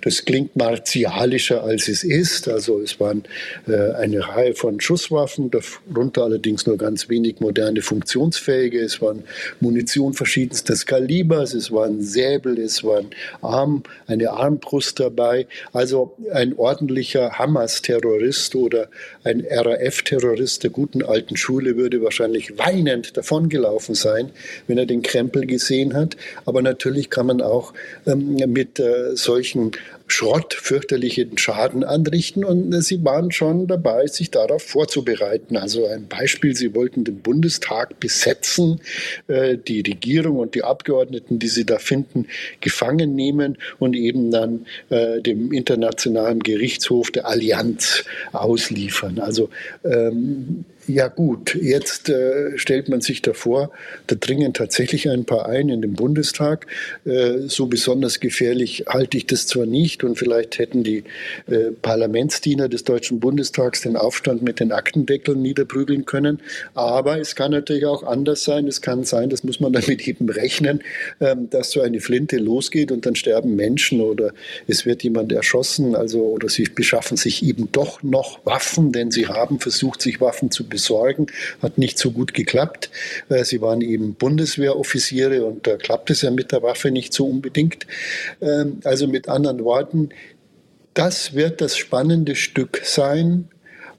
Das 0.02 0.24
klingt 0.24 0.56
martialischer, 0.56 1.62
als 1.62 1.88
es 1.88 2.04
ist. 2.04 2.48
Also 2.48 2.80
es 2.80 2.98
waren 3.00 3.24
äh, 3.66 3.92
eine 3.92 4.28
Reihe 4.28 4.54
von 4.54 4.80
Schusswaffen, 4.80 5.50
darunter 5.50 6.24
allerdings 6.24 6.66
nur 6.66 6.76
ganz 6.76 7.08
wenig 7.08 7.40
moderne 7.40 7.82
funktionsfähige. 7.82 8.80
Es 8.80 9.00
waren 9.00 9.24
Munition 9.60 10.14
verschiedenstes 10.14 10.86
Kalibers, 10.86 11.54
es 11.54 11.70
waren 11.70 12.02
Säbel, 12.02 12.58
es 12.58 12.84
waren 12.84 13.10
Arm, 13.42 13.82
eine 14.06 14.30
Armbrust 14.30 15.00
dabei. 15.00 15.46
Also 15.72 16.16
ein 16.32 16.54
ordentlicher 16.56 17.38
Hamas-Terrorist 17.38 18.54
oder 18.54 18.88
ein 19.24 19.44
RAF-Terrorist 19.48 20.64
der 20.64 20.70
guten 20.70 21.02
alten 21.02 21.36
Schule 21.36 21.76
würde 21.76 22.02
wahrscheinlich 22.02 22.55
weinend 22.56 23.16
davongelaufen 23.16 23.94
sein, 23.94 24.30
wenn 24.66 24.78
er 24.78 24.86
den 24.86 25.02
Krempel 25.02 25.46
gesehen 25.46 25.94
hat. 25.94 26.16
Aber 26.44 26.62
natürlich 26.62 27.10
kann 27.10 27.26
man 27.26 27.42
auch 27.42 27.72
ähm, 28.06 28.36
mit 28.46 28.78
äh, 28.78 29.14
solchen 29.14 29.72
Schrott 30.08 30.54
fürchterlichen 30.54 31.36
Schaden 31.36 31.84
anrichten 31.84 32.44
und 32.44 32.80
sie 32.82 33.04
waren 33.04 33.32
schon 33.32 33.66
dabei, 33.66 34.06
sich 34.06 34.30
darauf 34.30 34.62
vorzubereiten. 34.62 35.56
Also 35.56 35.86
ein 35.86 36.06
Beispiel, 36.06 36.54
sie 36.54 36.74
wollten 36.74 37.04
den 37.04 37.20
Bundestag 37.20 37.98
besetzen, 37.98 38.80
äh, 39.26 39.56
die 39.58 39.80
Regierung 39.80 40.38
und 40.38 40.54
die 40.54 40.62
Abgeordneten, 40.62 41.38
die 41.38 41.48
sie 41.48 41.66
da 41.66 41.78
finden, 41.78 42.26
gefangen 42.60 43.14
nehmen 43.14 43.58
und 43.78 43.94
eben 43.94 44.30
dann 44.30 44.66
äh, 44.90 45.20
dem 45.20 45.52
Internationalen 45.52 46.40
Gerichtshof 46.40 47.10
der 47.10 47.26
Allianz 47.26 48.04
ausliefern. 48.32 49.18
Also 49.18 49.48
ähm, 49.84 50.64
ja 50.88 51.08
gut, 51.08 51.56
jetzt 51.60 52.08
äh, 52.08 52.56
stellt 52.58 52.88
man 52.88 53.00
sich 53.00 53.20
davor, 53.20 53.70
da 54.06 54.14
dringen 54.14 54.54
tatsächlich 54.54 55.08
ein 55.08 55.24
paar 55.24 55.48
ein 55.48 55.68
in 55.68 55.82
den 55.82 55.94
Bundestag. 55.94 56.66
Äh, 57.04 57.48
so 57.48 57.66
besonders 57.66 58.20
gefährlich 58.20 58.84
halte 58.86 59.16
ich 59.16 59.26
das 59.26 59.48
zwar 59.48 59.66
nicht 59.66 59.95
und 60.04 60.16
vielleicht 60.16 60.58
hätten 60.58 60.82
die 60.82 61.04
äh, 61.46 61.72
Parlamentsdiener 61.82 62.68
des 62.68 62.84
Deutschen 62.84 63.20
Bundestags 63.20 63.82
den 63.82 63.96
Aufstand 63.96 64.42
mit 64.42 64.60
den 64.60 64.72
Aktendeckeln 64.72 65.42
niederprügeln 65.42 66.04
können, 66.04 66.40
aber 66.74 67.18
es 67.18 67.34
kann 67.36 67.50
natürlich 67.50 67.86
auch 67.86 68.02
anders 68.02 68.44
sein. 68.44 68.66
Es 68.66 68.80
kann 68.80 69.04
sein, 69.04 69.30
das 69.30 69.44
muss 69.44 69.60
man 69.60 69.72
damit 69.72 70.06
eben 70.06 70.28
rechnen, 70.28 70.82
ähm, 71.20 71.48
dass 71.50 71.70
so 71.70 71.80
eine 71.80 72.00
Flinte 72.00 72.36
losgeht 72.38 72.92
und 72.92 73.06
dann 73.06 73.16
sterben 73.16 73.56
Menschen 73.56 74.00
oder 74.00 74.32
es 74.66 74.86
wird 74.86 75.02
jemand 75.02 75.32
erschossen, 75.32 75.94
also 75.94 76.20
oder 76.22 76.48
sie 76.48 76.64
beschaffen 76.64 77.16
sich 77.16 77.44
eben 77.44 77.70
doch 77.72 78.02
noch 78.02 78.44
Waffen, 78.44 78.92
denn 78.92 79.10
sie 79.10 79.26
haben 79.26 79.60
versucht, 79.60 80.02
sich 80.02 80.20
Waffen 80.20 80.50
zu 80.50 80.68
besorgen. 80.68 81.26
Hat 81.62 81.78
nicht 81.78 81.98
so 81.98 82.10
gut 82.10 82.34
geklappt. 82.34 82.90
Sie 83.42 83.60
waren 83.60 83.80
eben 83.80 84.14
Bundeswehroffiziere 84.14 85.44
und 85.44 85.66
da 85.66 85.76
klappt 85.76 86.10
es 86.10 86.22
ja 86.22 86.30
mit 86.30 86.52
der 86.52 86.62
Waffe 86.62 86.90
nicht 86.90 87.12
so 87.12 87.26
unbedingt. 87.26 87.86
Ähm, 88.40 88.80
also 88.84 89.06
mit 89.06 89.28
anderen 89.28 89.64
Worten, 89.64 89.85
das 90.94 91.34
wird 91.34 91.60
das 91.60 91.76
spannende 91.76 92.36
Stück 92.36 92.80
sein, 92.84 93.48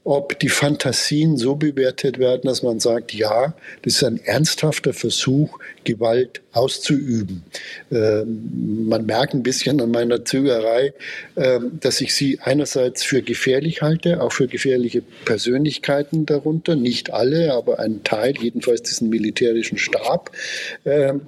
ob 0.08 0.38
die 0.38 0.48
Fantasien 0.48 1.36
so 1.36 1.54
bewertet 1.54 2.18
werden, 2.18 2.42
dass 2.44 2.62
man 2.62 2.80
sagt, 2.80 3.12
ja, 3.12 3.54
das 3.82 3.96
ist 3.96 4.04
ein 4.04 4.18
ernsthafter 4.24 4.94
Versuch, 4.94 5.58
Gewalt 5.84 6.40
auszuüben. 6.52 7.44
Ähm, 7.92 8.86
man 8.88 9.04
merkt 9.04 9.34
ein 9.34 9.42
bisschen 9.42 9.82
an 9.82 9.90
meiner 9.90 10.24
Zögerei, 10.24 10.94
ähm, 11.36 11.78
dass 11.80 12.00
ich 12.00 12.14
sie 12.14 12.38
einerseits 12.40 13.02
für 13.02 13.20
gefährlich 13.20 13.82
halte, 13.82 14.22
auch 14.22 14.32
für 14.32 14.48
gefährliche 14.48 15.02
Persönlichkeiten 15.26 16.24
darunter, 16.24 16.74
nicht 16.74 17.12
alle, 17.12 17.52
aber 17.52 17.78
ein 17.78 18.02
Teil, 18.02 18.32
jedenfalls 18.40 18.82
diesen 18.82 19.10
militärischen 19.10 19.76
Stab. 19.76 20.30
Ähm, 20.86 21.20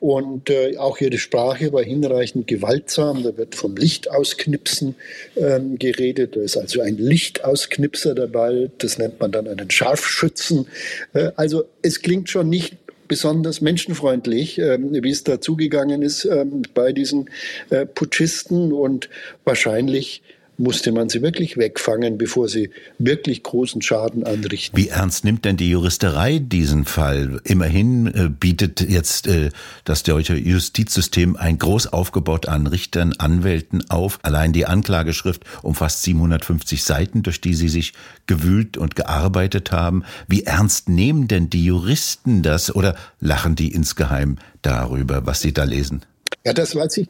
und 0.00 0.48
äh, 0.48 0.76
auch 0.78 0.98
ihre 1.00 1.18
Sprache 1.18 1.72
war 1.72 1.82
hinreichend 1.82 2.46
gewaltsam. 2.46 3.22
Da 3.22 3.36
wird 3.36 3.54
vom 3.54 3.76
Lichtausknipsen 3.76 4.94
ähm, 5.36 5.78
geredet. 5.78 6.36
Da 6.36 6.40
ist 6.40 6.56
also 6.56 6.80
ein 6.80 6.96
Lichtausknipser 6.96 8.14
dabei. 8.14 8.70
Das 8.78 8.98
nennt 8.98 9.20
man 9.20 9.30
dann 9.30 9.46
einen 9.46 9.70
Scharfschützen. 9.70 10.66
Äh, 11.12 11.32
also 11.36 11.64
es 11.82 12.00
klingt 12.00 12.30
schon 12.30 12.48
nicht 12.48 12.76
besonders 13.08 13.60
menschenfreundlich, 13.60 14.58
ähm, 14.58 14.90
wie 14.92 15.10
es 15.10 15.24
da 15.24 15.40
zugegangen 15.40 16.00
ist 16.00 16.24
ähm, 16.24 16.62
bei 16.74 16.92
diesen 16.92 17.28
äh, 17.68 17.84
Putschisten 17.84 18.72
und 18.72 19.10
wahrscheinlich 19.44 20.22
musste 20.60 20.92
man 20.92 21.08
sie 21.08 21.22
wirklich 21.22 21.56
wegfangen, 21.56 22.18
bevor 22.18 22.48
sie 22.48 22.70
wirklich 22.98 23.42
großen 23.42 23.82
Schaden 23.82 24.24
anrichten. 24.24 24.76
Wie 24.76 24.88
ernst 24.88 25.24
nimmt 25.24 25.44
denn 25.44 25.56
die 25.56 25.70
Juristerei 25.70 26.38
diesen 26.38 26.84
Fall? 26.84 27.40
Immerhin 27.44 28.06
äh, 28.06 28.28
bietet 28.28 28.80
jetzt 28.80 29.26
äh, 29.26 29.50
das 29.84 30.02
deutsche 30.02 30.36
Justizsystem 30.36 31.36
ein 31.36 31.58
groß 31.58 31.88
aufgebaut 31.88 32.46
an 32.46 32.66
Richtern, 32.66 33.14
Anwälten 33.18 33.88
auf. 33.90 34.18
Allein 34.22 34.52
die 34.52 34.66
Anklageschrift 34.66 35.44
umfasst 35.62 36.02
750 36.02 36.84
Seiten, 36.84 37.22
durch 37.22 37.40
die 37.40 37.54
sie 37.54 37.68
sich 37.68 37.94
gewühlt 38.26 38.76
und 38.76 38.94
gearbeitet 38.96 39.72
haben. 39.72 40.04
Wie 40.28 40.44
ernst 40.44 40.88
nehmen 40.88 41.26
denn 41.26 41.48
die 41.48 41.64
Juristen 41.64 42.42
das 42.42 42.74
oder 42.74 42.96
lachen 43.18 43.56
die 43.56 43.72
insgeheim 43.72 44.36
darüber, 44.62 45.26
was 45.26 45.40
sie 45.40 45.54
da 45.54 45.64
lesen? 45.64 46.02
Ja, 46.44 46.52
das 46.52 46.74
weiß 46.74 46.98
ich 46.98 47.08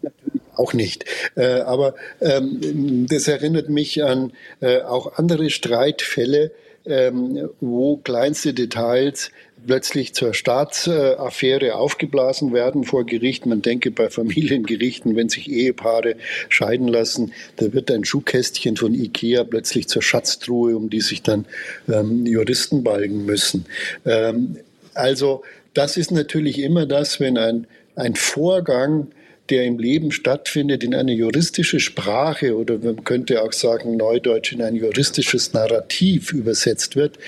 auch 0.60 0.74
nicht. 0.74 1.04
Äh, 1.36 1.60
aber 1.60 1.94
ähm, 2.20 3.06
das 3.08 3.26
erinnert 3.28 3.68
mich 3.68 4.04
an 4.04 4.32
äh, 4.60 4.82
auch 4.82 5.16
andere 5.16 5.50
Streitfälle, 5.50 6.52
ähm, 6.86 7.48
wo 7.60 7.96
kleinste 7.96 8.54
Details 8.54 9.30
plötzlich 9.66 10.14
zur 10.14 10.32
Staatsaffäre 10.32 11.74
aufgeblasen 11.74 12.52
werden 12.52 12.84
vor 12.84 13.04
Gericht. 13.04 13.46
Man 13.46 13.62
denke 13.62 13.90
bei 13.90 14.08
Familiengerichten, 14.08 15.16
wenn 15.16 15.28
sich 15.28 15.50
Ehepaare 15.50 16.16
scheiden 16.48 16.88
lassen, 16.88 17.32
da 17.56 17.72
wird 17.72 17.90
ein 17.90 18.04
Schuhkästchen 18.04 18.76
von 18.76 18.94
Ikea 18.94 19.44
plötzlich 19.44 19.88
zur 19.88 20.02
Schatztruhe, 20.02 20.76
um 20.76 20.88
die 20.90 21.00
sich 21.00 21.22
dann 21.22 21.44
ähm, 21.92 22.24
Juristen 22.26 22.82
balgen 22.82 23.26
müssen. 23.26 23.66
Ähm, 24.06 24.56
also 24.94 25.42
das 25.74 25.96
ist 25.96 26.10
natürlich 26.10 26.58
immer 26.60 26.86
das, 26.86 27.20
wenn 27.20 27.38
ein, 27.38 27.66
ein 27.96 28.14
Vorgang 28.14 29.08
der 29.50 29.64
im 29.64 29.78
Leben 29.78 30.12
stattfindet, 30.12 30.84
in 30.84 30.94
eine 30.94 31.12
juristische 31.12 31.80
Sprache 31.80 32.56
oder 32.56 32.78
man 32.78 33.04
könnte 33.04 33.42
auch 33.42 33.52
sagen, 33.52 33.96
neudeutsch 33.96 34.52
in 34.52 34.62
ein 34.62 34.76
juristisches 34.76 35.52
Narrativ 35.52 36.32
übersetzt 36.32 36.96
wird, 36.96 37.18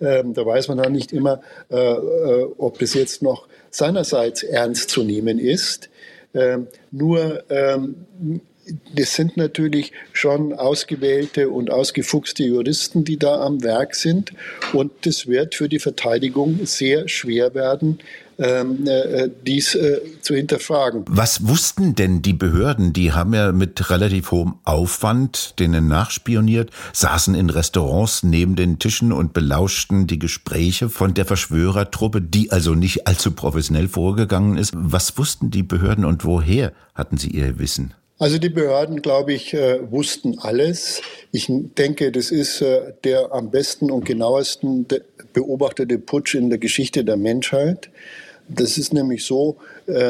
ähm, 0.00 0.34
da 0.34 0.44
weiß 0.44 0.68
man 0.68 0.78
dann 0.78 0.92
nicht 0.92 1.12
immer, 1.12 1.40
äh, 1.70 1.76
äh, 1.76 2.46
ob 2.58 2.78
das 2.78 2.94
jetzt 2.94 3.22
noch 3.22 3.48
seinerseits 3.70 4.42
ernst 4.42 4.90
zu 4.90 5.02
nehmen 5.02 5.38
ist. 5.38 5.88
Ähm, 6.34 6.68
nur 6.90 7.44
ähm, 7.50 8.06
das 8.94 9.14
sind 9.14 9.36
natürlich 9.36 9.92
schon 10.12 10.52
ausgewählte 10.52 11.50
und 11.50 11.70
ausgefuchste 11.70 12.44
Juristen, 12.44 13.04
die 13.04 13.16
da 13.16 13.40
am 13.40 13.62
Werk 13.62 13.94
sind. 13.94 14.32
Und 14.72 14.92
das 15.02 15.26
wird 15.26 15.54
für 15.54 15.68
die 15.68 15.78
Verteidigung 15.78 16.60
sehr 16.64 17.08
schwer 17.08 17.54
werden, 17.54 17.98
dies 19.46 19.74
äh, 19.74 20.00
zu 20.22 20.34
hinterfragen. 20.34 21.04
Was 21.08 21.46
wussten 21.46 21.94
denn 21.94 22.22
die 22.22 22.32
Behörden? 22.32 22.92
Die 22.92 23.12
haben 23.12 23.34
ja 23.34 23.52
mit 23.52 23.90
relativ 23.90 24.30
hohem 24.30 24.54
Aufwand 24.64 25.58
denen 25.58 25.88
nachspioniert, 25.88 26.70
saßen 26.92 27.34
in 27.34 27.50
Restaurants 27.50 28.22
neben 28.22 28.56
den 28.56 28.78
Tischen 28.78 29.12
und 29.12 29.34
belauschten 29.34 30.06
die 30.06 30.18
Gespräche 30.18 30.88
von 30.88 31.12
der 31.12 31.26
Verschwörertruppe, 31.26 32.22
die 32.22 32.50
also 32.50 32.74
nicht 32.74 33.06
allzu 33.06 33.32
professionell 33.32 33.88
vorgegangen 33.88 34.56
ist. 34.56 34.72
Was 34.74 35.18
wussten 35.18 35.50
die 35.50 35.62
Behörden 35.62 36.04
und 36.04 36.24
woher 36.24 36.72
hatten 36.94 37.18
sie 37.18 37.28
ihr 37.28 37.58
Wissen? 37.58 37.94
Also 38.18 38.36
die 38.36 38.50
Behörden, 38.50 39.00
glaube 39.00 39.32
ich, 39.32 39.54
äh, 39.54 39.90
wussten 39.90 40.38
alles. 40.38 41.00
Ich 41.32 41.46
denke, 41.48 42.12
das 42.12 42.30
ist 42.30 42.60
äh, 42.60 42.92
der 43.02 43.32
am 43.32 43.50
besten 43.50 43.90
und 43.90 44.04
genauesten 44.04 44.86
beobachtete 45.32 45.98
Putsch 45.98 46.34
in 46.34 46.50
der 46.50 46.58
Geschichte 46.58 47.02
der 47.02 47.16
Menschheit. 47.16 47.90
Das 48.52 48.78
ist 48.78 48.92
nämlich 48.92 49.24
so, 49.24 49.56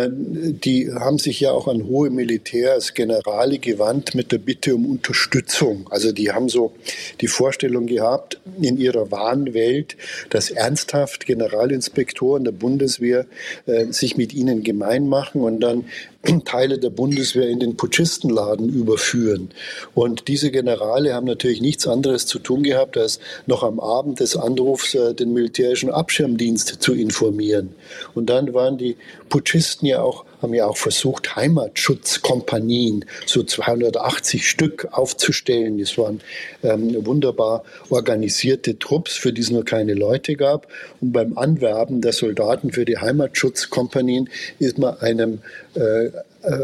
die 0.09 0.93
haben 0.93 1.19
sich 1.19 1.41
ja 1.41 1.53
auch 1.53 1.69
an 1.69 1.87
hohe 1.87 2.11
Militärs, 2.11 2.95
Generale 2.95 3.59
gewandt 3.59 4.15
mit 4.15 4.33
der 4.33 4.39
Bitte 4.39 4.75
um 4.75 4.87
Unterstützung. 4.87 5.89
Also 5.91 6.13
die 6.13 6.33
haben 6.33 6.49
so 6.49 6.73
die 7.21 7.29
Vorstellung 7.29 7.87
gehabt 7.87 8.41
in 8.61 8.77
ihrer 8.77 9.11
wahren 9.11 9.55
Welt, 9.55 9.97
dass 10.29 10.51
ernsthaft 10.51 11.27
Generalinspektoren 11.27 12.45
der 12.45 12.53
Bundeswehr 12.53 13.27
äh, 13.67 13.87
sich 13.87 14.17
mit 14.17 14.35
ihnen 14.35 14.63
gemein 14.63 15.09
machen 15.09 15.43
und 15.43 15.61
dann 15.61 15.85
Teile 16.45 16.79
der 16.79 16.91
Bundeswehr 16.91 17.49
in 17.49 17.61
den 17.61 17.77
Putschistenladen 17.77 18.69
überführen. 18.69 19.51
Und 19.95 20.29
diese 20.29 20.51
Generale 20.51 21.15
haben 21.15 21.27
natürlich 21.27 21.61
nichts 21.61 21.87
anderes 21.87 22.27
zu 22.27 22.39
tun 22.39 22.63
gehabt, 22.63 22.97
als 22.97 23.21
noch 23.47 23.63
am 23.63 23.81
Abend 23.81 24.21
des 24.21 24.37
Anrufs 24.37 24.95
äh, 24.95 25.15
den 25.15 25.33
militärischen 25.33 25.91
Abschirmdienst 25.91 26.77
zu 26.81 26.93
informieren. 26.95 27.75
Und 28.15 28.29
dann 28.29 28.53
waren 28.53 28.77
die 28.77 28.97
Putschisten 29.31 29.87
ja 29.87 30.03
auch 30.03 30.27
haben 30.43 30.55
ja 30.55 30.67
auch 30.67 30.77
versucht, 30.77 31.37
Heimatschutzkompanien, 31.37 33.05
so 33.27 33.43
280 33.43 34.49
Stück 34.49 34.89
aufzustellen. 34.93 35.79
Das 35.79 35.99
waren 35.99 36.21
ähm, 36.63 37.05
wunderbar 37.05 37.65
organisierte 37.91 38.79
Trupps, 38.79 39.17
für 39.17 39.33
die 39.33 39.43
es 39.43 39.51
nur 39.51 39.65
keine 39.65 39.95
Leute 39.95 40.37
gab. 40.37 40.67
Und 41.01 41.13
beim 41.13 41.37
Anwerben 41.37 42.01
der 42.01 42.13
Soldaten 42.13 42.73
für 42.73 42.85
die 42.85 42.99
Heimatschutzkompanien 42.99 44.29
ist 44.59 44.79
man 44.79 44.99
einem 44.99 45.41
äh, 45.75 46.11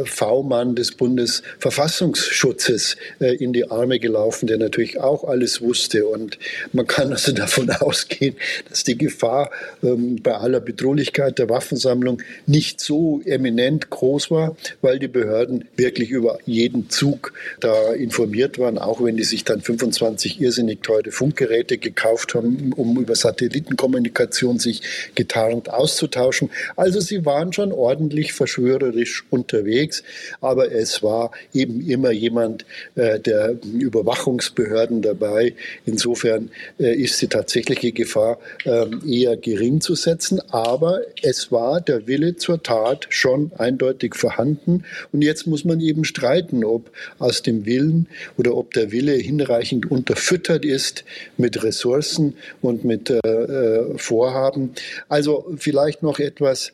V-Mann 0.05 0.75
des 0.75 0.93
Bundesverfassungsschutzes 0.93 2.97
äh, 3.21 3.37
in 3.37 3.53
die 3.53 3.71
Arme 3.71 3.99
gelaufen, 3.99 4.47
der 4.47 4.57
natürlich 4.57 4.99
auch 4.99 5.25
alles 5.25 5.61
wusste. 5.61 6.07
Und 6.07 6.39
man 6.73 6.87
kann 6.87 7.13
also 7.13 7.33
davon 7.33 7.69
ausgehen, 7.71 8.37
dass 8.69 8.85
die 8.85 8.97
Gefahr 8.97 9.51
ähm, 9.83 10.23
bei 10.23 10.35
aller 10.35 10.61
Bedrohlichkeit 10.61 11.39
der 11.39 11.51
Waffensammlung 11.51 12.23
nicht 12.47 12.81
so 12.81 13.21
eminent 13.27 13.91
groß 13.91 14.31
war, 14.31 14.57
weil 14.81 14.99
die 14.99 15.09
Behörden 15.09 15.67
wirklich 15.77 16.11
über 16.11 16.39
jeden 16.47 16.89
Zug 16.89 17.35
da 17.61 17.93
informiert 17.93 18.59
waren, 18.59 18.79
auch 18.79 19.05
wenn 19.05 19.17
die 19.17 19.25
sich 19.25 19.45
dann 19.45 19.61
25 19.61 20.41
irrsinnig 20.41 20.83
teure 20.83 21.11
Funkgeräte 21.11 21.77
gekauft 21.77 22.35
haben, 22.35 22.73
um 22.73 22.99
über 22.99 23.15
Satellitenkommunikation 23.15 24.59
sich 24.59 24.81
getarnt 25.15 25.69
auszutauschen. 25.69 26.51
Also 26.77 27.01
sie 27.01 27.27
waren 27.27 27.53
schon 27.53 27.73
ordentlich 27.73 28.33
verschwörerisch 28.33 29.25
unterwegs 29.29 29.66
unterwegs, 29.67 30.03
aber 30.41 30.73
es 30.73 31.03
war 31.03 31.31
eben 31.53 31.87
immer 31.89 32.11
jemand 32.11 32.65
äh, 32.95 33.19
der 33.19 33.57
Überwachungsbehörden 33.79 35.03
dabei. 35.03 35.55
Insofern 35.85 36.51
äh, 36.79 36.95
ist 36.95 37.21
die 37.21 37.29
tatsächliche 37.29 37.93
Gefahr 37.93 38.39
äh, 38.65 38.87
eher 39.07 39.37
gering 39.37 39.81
zu 39.81 39.95
setzen, 39.95 40.41
aber 40.51 41.01
es 41.23 41.51
war 41.51 41.81
der 41.81 42.07
Wille 42.07 42.37
zur 42.37 42.63
Tat 42.63 43.07
schon 43.11 43.51
eindeutig 43.59 44.15
vorhanden 44.15 44.85
und 45.13 45.23
jetzt 45.23 45.47
muss 45.47 45.65
man 45.65 45.81
eben 45.81 46.05
streiten, 46.05 46.65
ob 46.65 46.91
aus 47.19 47.43
dem 47.43 47.67
Willen 47.67 48.09
oder 48.37 48.55
ob 48.55 48.73
der 48.73 48.93
Wille 48.93 49.15
hinreichend 49.15 49.91
unterfüttert 49.91 50.65
ist 50.65 51.05
mit 51.37 51.63
Ressourcen 51.63 52.35
und 52.63 52.85
mit 52.85 53.11
äh, 53.11 53.19
äh 53.19 53.99
Vorhaben. 53.99 54.71
Also 55.09 55.47
vielleicht 55.57 56.03
noch 56.03 56.19
etwas 56.19 56.73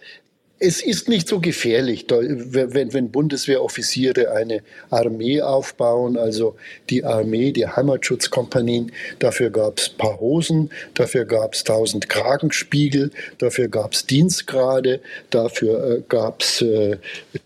es 0.65 0.81
ist 0.81 1.09
nicht 1.09 1.27
so 1.27 1.41
gefährlich, 1.41 2.07
wenn, 2.09 2.93
wenn 2.93 3.11
Bundeswehroffiziere 3.11 4.31
eine 4.31 4.63
Armee 4.91 5.43
aufbauen, 5.43 6.17
also 6.17 6.55
die 6.89 7.03
Armee, 7.05 7.51
die 7.51 7.67
Heimatschutzkompanien. 7.67 8.93
Dafür 9.19 9.51
gab 9.51 9.81
es 9.81 9.89
paar 9.89 10.21
Hosen, 10.21 10.71
dafür 10.95 11.25
gab 11.25 11.55
es 11.55 11.65
tausend 11.65 12.09
Kragenspiegel, 12.09 13.11
dafür 13.39 13.67
gab 13.67 13.95
es 13.95 14.07
Dienstgrade, 14.07 15.01
dafür 15.31 15.97
äh, 15.97 16.03
gab 16.09 16.43
es 16.43 16.63
äh, 16.63 16.99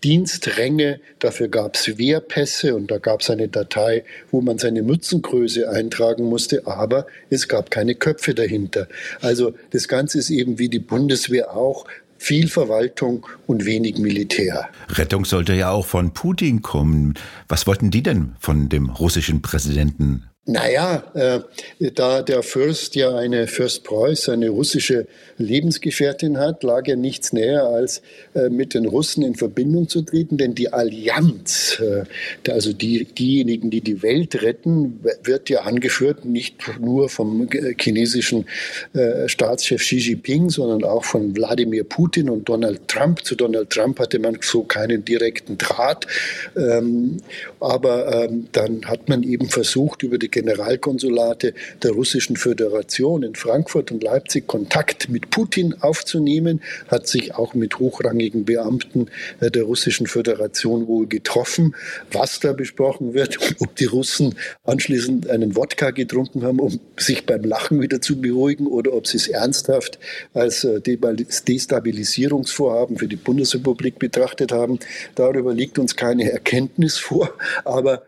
Dienstränge, 0.03 0.99
dafür 1.17 1.47
gab 1.47 1.73
es 1.73 1.97
Wehrpässe 1.97 2.75
und 2.75 2.91
da 2.91 2.99
gab 2.99 3.21
es 3.21 3.31
eine 3.31 3.47
Datei, 3.47 4.03
wo 4.29 4.41
man 4.41 4.59
seine 4.59 4.83
Mützengröße 4.83 5.67
eintragen 5.67 6.25
musste, 6.25 6.67
aber 6.67 7.07
es 7.31 7.47
gab 7.47 7.71
keine 7.71 7.95
Köpfe 7.95 8.35
dahinter. 8.35 8.87
Also 9.21 9.55
das 9.71 9.87
Ganze 9.87 10.19
ist 10.19 10.29
eben 10.29 10.59
wie 10.59 10.69
die 10.69 10.77
Bundeswehr 10.77 11.57
auch 11.57 11.87
viel 12.17 12.47
Verwaltung 12.47 13.25
und 13.45 13.65
wenig 13.65 13.97
Militär. 13.97 14.69
Rettung 14.89 15.25
sollte 15.25 15.53
ja 15.53 15.71
auch 15.71 15.85
von 15.85 16.13
Putin 16.13 16.61
kommen. 16.61 17.13
Was 17.47 17.67
wollten 17.67 17.91
die 17.91 18.03
denn 18.03 18.35
von 18.39 18.69
dem 18.69 18.89
russischen 18.89 19.41
Präsidenten? 19.41 20.23
Naja, 20.49 21.03
äh, 21.13 21.91
da 21.91 22.21
der 22.21 22.41
Fürst 22.41 22.95
ja 22.95 23.13
eine 23.13 23.47
Fürst 23.47 23.83
Preuß, 23.83 24.29
eine 24.29 24.47
russische 24.47 25.05
Lebensgefährtin 25.37 26.37
hat, 26.37 26.63
lag 26.63 26.87
ja 26.87 26.95
nichts 26.95 27.33
näher, 27.33 27.65
als 27.65 28.01
äh, 28.33 28.47
mit 28.47 28.73
den 28.73 28.85
Russen 28.85 29.23
in 29.23 29.35
Verbindung 29.35 29.89
zu 29.89 30.03
treten. 30.03 30.37
Denn 30.37 30.55
die 30.55 30.71
Allianz, 30.71 31.81
äh, 31.81 32.49
also 32.49 32.71
die, 32.71 33.03
diejenigen, 33.03 33.69
die 33.69 33.81
die 33.81 34.01
Welt 34.01 34.41
retten, 34.41 35.01
wird 35.21 35.49
ja 35.49 35.63
angeführt 35.63 36.23
nicht 36.23 36.79
nur 36.79 37.09
vom 37.09 37.49
chinesischen 37.77 38.45
äh, 38.93 39.27
Staatschef 39.27 39.81
Xi 39.81 39.97
Jinping, 39.97 40.49
sondern 40.49 40.85
auch 40.85 41.03
von 41.03 41.35
Wladimir 41.35 41.83
Putin 41.83 42.29
und 42.29 42.47
Donald 42.47 42.87
Trump. 42.87 43.25
Zu 43.25 43.35
Donald 43.35 43.69
Trump 43.69 43.99
hatte 43.99 44.17
man 44.19 44.37
so 44.41 44.63
keinen 44.63 45.03
direkten 45.03 45.57
Draht. 45.57 46.07
Ähm, 46.55 47.17
aber 47.59 48.23
ähm, 48.29 48.47
dann 48.53 48.85
hat 48.85 49.09
man 49.09 49.23
eben 49.23 49.49
versucht, 49.49 50.03
über 50.03 50.17
die 50.17 50.36
Generalkonsulate 50.37 51.55
der 51.81 51.91
Russischen 51.91 52.35
Föderation 52.35 53.23
in 53.23 53.33
Frankfurt 53.33 53.91
und 53.91 54.03
Leipzig 54.03 54.45
Kontakt 54.45 55.09
mit 55.09 55.31
Putin 55.31 55.73
aufzunehmen, 55.81 56.61
hat 56.89 57.07
sich 57.07 57.33
auch 57.33 57.55
mit 57.55 57.79
hochrangigen 57.79 58.45
Beamten 58.45 59.07
äh, 59.39 59.49
der 59.49 59.63
Russischen 59.63 60.05
Föderation 60.05 60.87
wohl 60.87 61.07
getroffen. 61.07 61.75
Was 62.11 62.39
da 62.39 62.53
besprochen 62.53 63.15
wird, 63.15 63.39
ob 63.59 63.75
die 63.77 63.85
Russen 63.85 64.35
anschließend 64.63 65.27
einen 65.27 65.55
Wodka 65.55 65.89
getrunken 65.89 66.43
haben, 66.43 66.59
um 66.59 66.79
sich 66.97 67.25
beim 67.25 67.43
Lachen 67.43 67.81
wieder 67.81 67.99
zu 67.99 68.21
beruhigen 68.21 68.67
oder 68.67 68.93
ob 68.93 69.07
sie 69.07 69.17
es 69.17 69.27
ernsthaft 69.27 69.97
als 70.35 70.63
äh, 70.63 70.81
Destabilisierungsvorhaben 70.81 72.97
für 72.97 73.07
die 73.07 73.15
Bundesrepublik 73.15 73.97
betrachtet 73.97 74.51
haben, 74.51 74.77
darüber 75.15 75.51
liegt 75.51 75.79
uns 75.79 75.95
keine 75.95 76.31
Erkenntnis 76.31 76.99
vor. 76.99 77.33
Aber 77.65 78.03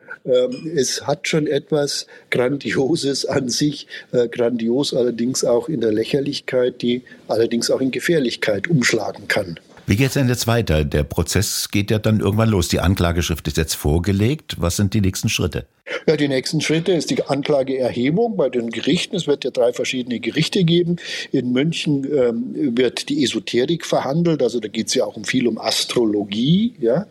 es 0.76 1.06
hat 1.06 1.28
schon 1.28 1.48
etwas 1.48 2.08
Grandioses 2.30 3.26
an 3.26 3.50
sich, 3.50 3.88
äh, 4.12 4.28
grandios 4.28 4.94
allerdings 4.94 5.44
auch 5.44 5.70
in 5.70 5.82
der 5.82 5.92
Lächerlichkeit, 5.92 6.82
die 6.82 7.04
allerdings 7.28 7.70
auch 7.72 7.82
in 7.82 7.92
Gefährlichkeit 7.92 8.68
umschlagen 8.68 9.28
kann. 9.28 9.60
Wie 9.90 9.96
geht 9.96 10.10
es 10.10 10.14
denn 10.14 10.30
jetzt 10.30 10.46
weiter? 10.46 10.86
Der 10.86 11.04
Prozess 11.04 11.70
geht 11.72 11.90
ja 11.90 11.98
dann 11.98 12.20
irgendwann 12.20 12.50
los. 12.50 12.68
Die 12.68 12.80
Anklageschrift 12.80 13.48
ist 13.48 13.58
jetzt 13.58 13.74
vorgelegt. 13.74 14.58
Was 14.60 14.76
sind 14.76 14.94
die 14.94 15.02
nächsten 15.02 15.30
Schritte? 15.30 15.66
Ja, 16.08 16.18
die 16.18 16.28
nächsten 16.28 16.62
Schritte 16.62 16.92
ist 16.92 17.10
die 17.10 17.24
Anklageerhebung 17.24 18.38
bei 18.38 18.50
den 18.50 18.70
Gerichten. 18.70 19.16
Es 19.16 19.28
wird 19.28 19.44
ja 19.44 19.52
drei 19.52 19.74
verschiedene 19.74 20.20
Gerichte 20.20 20.64
geben. 20.64 20.98
In 21.32 21.52
München 21.52 22.06
ähm, 22.06 22.78
wird 22.78 23.10
die 23.10 23.24
Esoterik 23.24 23.86
verhandelt, 23.86 24.42
also 24.44 24.60
da 24.60 24.68
geht 24.68 24.88
es 24.88 24.96
ja 24.96 25.06
auch 25.06 25.16
um 25.16 25.24
viel 25.24 25.48
um 25.48 25.58
Astrologie. 25.58 26.76
Ja, 26.80 27.08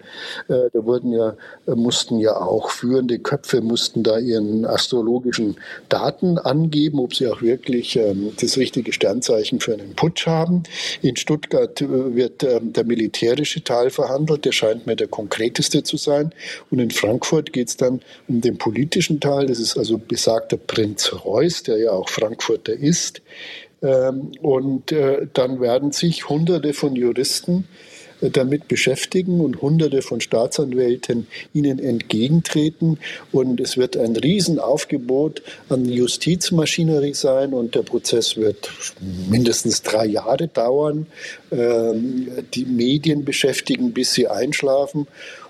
äh, 0.49 0.71
da 0.73 0.85
wurden 0.85 1.13
ja 1.13 1.35
äh, 1.67 1.75
mussten 1.75 2.19
ja 2.19 2.37
auch 2.37 2.71
führende 2.71 3.19
Köpfe 3.19 3.61
mussten 3.61 4.03
da 4.03 4.19
ihren 4.19 4.65
astrologischen 4.65 5.57
Daten 5.89 6.39
angeben, 6.39 6.99
ob 6.99 7.15
sie 7.15 7.27
auch 7.29 7.43
wirklich 7.43 7.97
ähm, 7.97 8.33
das 8.41 8.57
richtige 8.57 8.93
Sternzeichen 8.93 9.61
für 9.61 9.75
einen 9.75 9.95
Putsch 9.95 10.27
haben. 10.27 10.63
In 11.03 11.17
Stuttgart 11.17 11.81
äh, 11.81 12.15
wird 12.15 12.43
ähm, 12.43 12.73
der 12.73 12.85
militärische 12.85 13.63
Teil 13.63 13.91
verhandelt. 13.91 14.45
Der 14.45 14.53
scheint 14.53 14.87
mir 14.87 14.97
der 14.97 15.09
konkreteste 15.09 15.83
zu 15.83 15.97
sein. 15.97 16.33
Und 16.71 16.79
in 16.79 16.91
Frankfurt 16.91 17.53
geht 17.53 17.69
es 17.69 17.77
dann 17.77 18.01
um 18.29 18.41
den 18.41 18.59
politischen 18.69 19.19
Teil, 19.19 19.47
das 19.47 19.61
ist 19.61 19.79
also 19.79 19.97
besagter 19.97 20.59
Prinz 20.59 21.11
Reuß, 21.25 21.63
der 21.63 21.79
ja 21.79 21.93
auch 21.93 22.11
Frankfurter 22.11 22.75
ist. 22.75 23.23
Ähm, 23.81 24.33
und 24.43 24.93
äh, 24.93 25.27
dann 25.33 25.63
werden 25.63 25.91
sich 25.91 26.29
Hunderte 26.29 26.75
von 26.75 26.95
Juristen 26.95 27.67
damit 28.21 28.69
beschäftigen 28.69 29.41
und 29.41 29.63
Hunderte 29.63 30.03
von 30.03 30.21
Staatsanwälten 30.21 31.27
ihnen 31.55 31.79
entgegentreten. 31.79 32.99
Und 33.33 33.61
es 33.61 33.77
wird 33.77 33.97
ein 33.97 34.17
Riesenaufgebot 34.17 35.43
an 35.69 35.85
Justizmaschinerie 35.85 37.15
sein 37.15 37.53
und 37.53 37.75
der 37.75 37.83
Prozess 37.83 38.37
wird 38.37 38.71
mindestens 39.29 39.83
drei 39.83 40.07
Jahre 40.07 40.49
dauern. 40.49 41.07
Ähm, 41.51 42.29
die 42.55 42.65
Medien 42.65 43.25
beschäftigen, 43.25 43.93
bis 43.93 44.15
sie 44.15 44.29
einschlafen. 44.29 45.07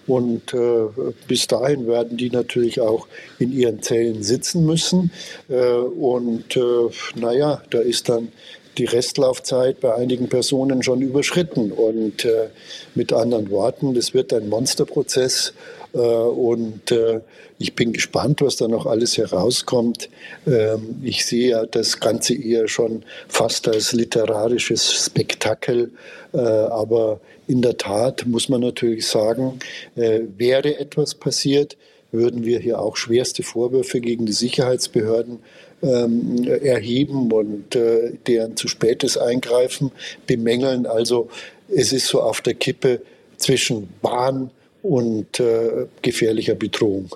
Und 0.07 0.54
äh, 0.54 0.87
bis 1.28 1.46
dahin 1.48 1.87
werden 1.87 2.16
die 2.16 2.31
natürlich 2.31 2.81
auch 2.81 3.07
in 3.38 3.52
ihren 3.52 3.83
Zellen 3.83 4.22
sitzen 4.22 4.64
müssen. 4.64 5.12
Äh, 5.50 5.61
und 5.61 6.57
äh, 6.57 6.88
naja, 7.14 7.62
da 7.68 7.78
ist 7.81 8.09
dann 8.09 8.33
die 8.79 8.85
Restlaufzeit 8.85 9.81
bei 9.81 9.95
einigen 9.95 10.29
Personen 10.29 10.83
schon 10.83 11.03
überschritten. 11.03 11.73
Und 11.73 12.25
äh, 12.25 12.49
mit 12.95 13.12
anderen 13.12 13.51
Worten, 13.51 13.95
das 13.95 14.14
wird 14.14 14.33
ein 14.33 14.49
Monsterprozess. 14.49 15.53
Äh, 15.93 15.99
und 15.99 16.91
äh, 16.91 17.21
ich 17.59 17.75
bin 17.75 17.93
gespannt, 17.93 18.41
was 18.41 18.57
da 18.57 18.69
noch 18.69 18.87
alles 18.87 19.19
herauskommt. 19.19 20.09
Ähm, 20.47 21.01
ich 21.03 21.27
sehe 21.27 21.51
ja 21.51 21.67
das 21.67 21.99
Ganze 22.01 22.35
eher 22.35 22.69
schon 22.69 23.05
fast 23.29 23.69
als 23.69 23.93
literarisches 23.93 25.07
Spektakel. 25.07 25.91
Äh, 26.33 26.38
aber 26.38 27.21
in 27.47 27.62
der 27.62 27.77
Tat 27.77 28.27
muss 28.27 28.49
man 28.49 28.61
natürlich 28.61 29.07
sagen, 29.07 29.59
äh, 29.97 30.21
wäre 30.37 30.79
etwas 30.79 31.14
passiert, 31.14 31.77
würden 32.12 32.45
wir 32.45 32.59
hier 32.59 32.81
auch 32.81 32.97
schwerste 32.97 33.43
Vorwürfe 33.43 34.01
gegen 34.01 34.27
die 34.27 34.33
Sicherheitsbehörden 34.33 35.41
ähm, 35.83 36.45
erheben 36.45 37.31
und 37.33 37.75
äh, 37.77 38.12
deren 38.27 38.57
zu 38.57 38.69
spätes 38.69 39.17
Eingreifen 39.17 39.93
bemängeln. 40.27 40.87
Also 40.87 41.29
es 41.69 41.93
ist 41.93 42.07
so 42.07 42.21
auf 42.23 42.41
der 42.41 42.55
Kippe 42.55 43.03
zwischen 43.37 43.88
Bahn 44.03 44.51
und 44.83 45.41
äh, 45.41 45.87
gefährlicher 46.03 46.55
Bedrohung. 46.55 47.14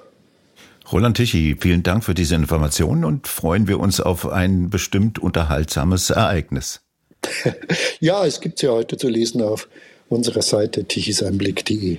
Roland 0.92 1.16
Tichy, 1.16 1.56
vielen 1.58 1.82
Dank 1.82 2.04
für 2.04 2.14
diese 2.14 2.34
Informationen 2.34 3.04
und 3.04 3.26
freuen 3.26 3.66
wir 3.66 3.80
uns 3.80 4.00
auf 4.00 4.28
ein 4.28 4.68
bestimmt 4.68 5.18
unterhaltsames 5.18 6.10
Ereignis. 6.10 6.80
ja, 8.00 8.26
es 8.26 8.40
gibt 8.40 8.56
es 8.56 8.62
ja 8.62 8.70
heute 8.72 8.96
zu 8.96 9.08
lesen 9.08 9.42
auf 9.42 9.68
unserer 10.08 10.42
Seite 10.42 10.84
tichiseinblick.de. 10.84 11.98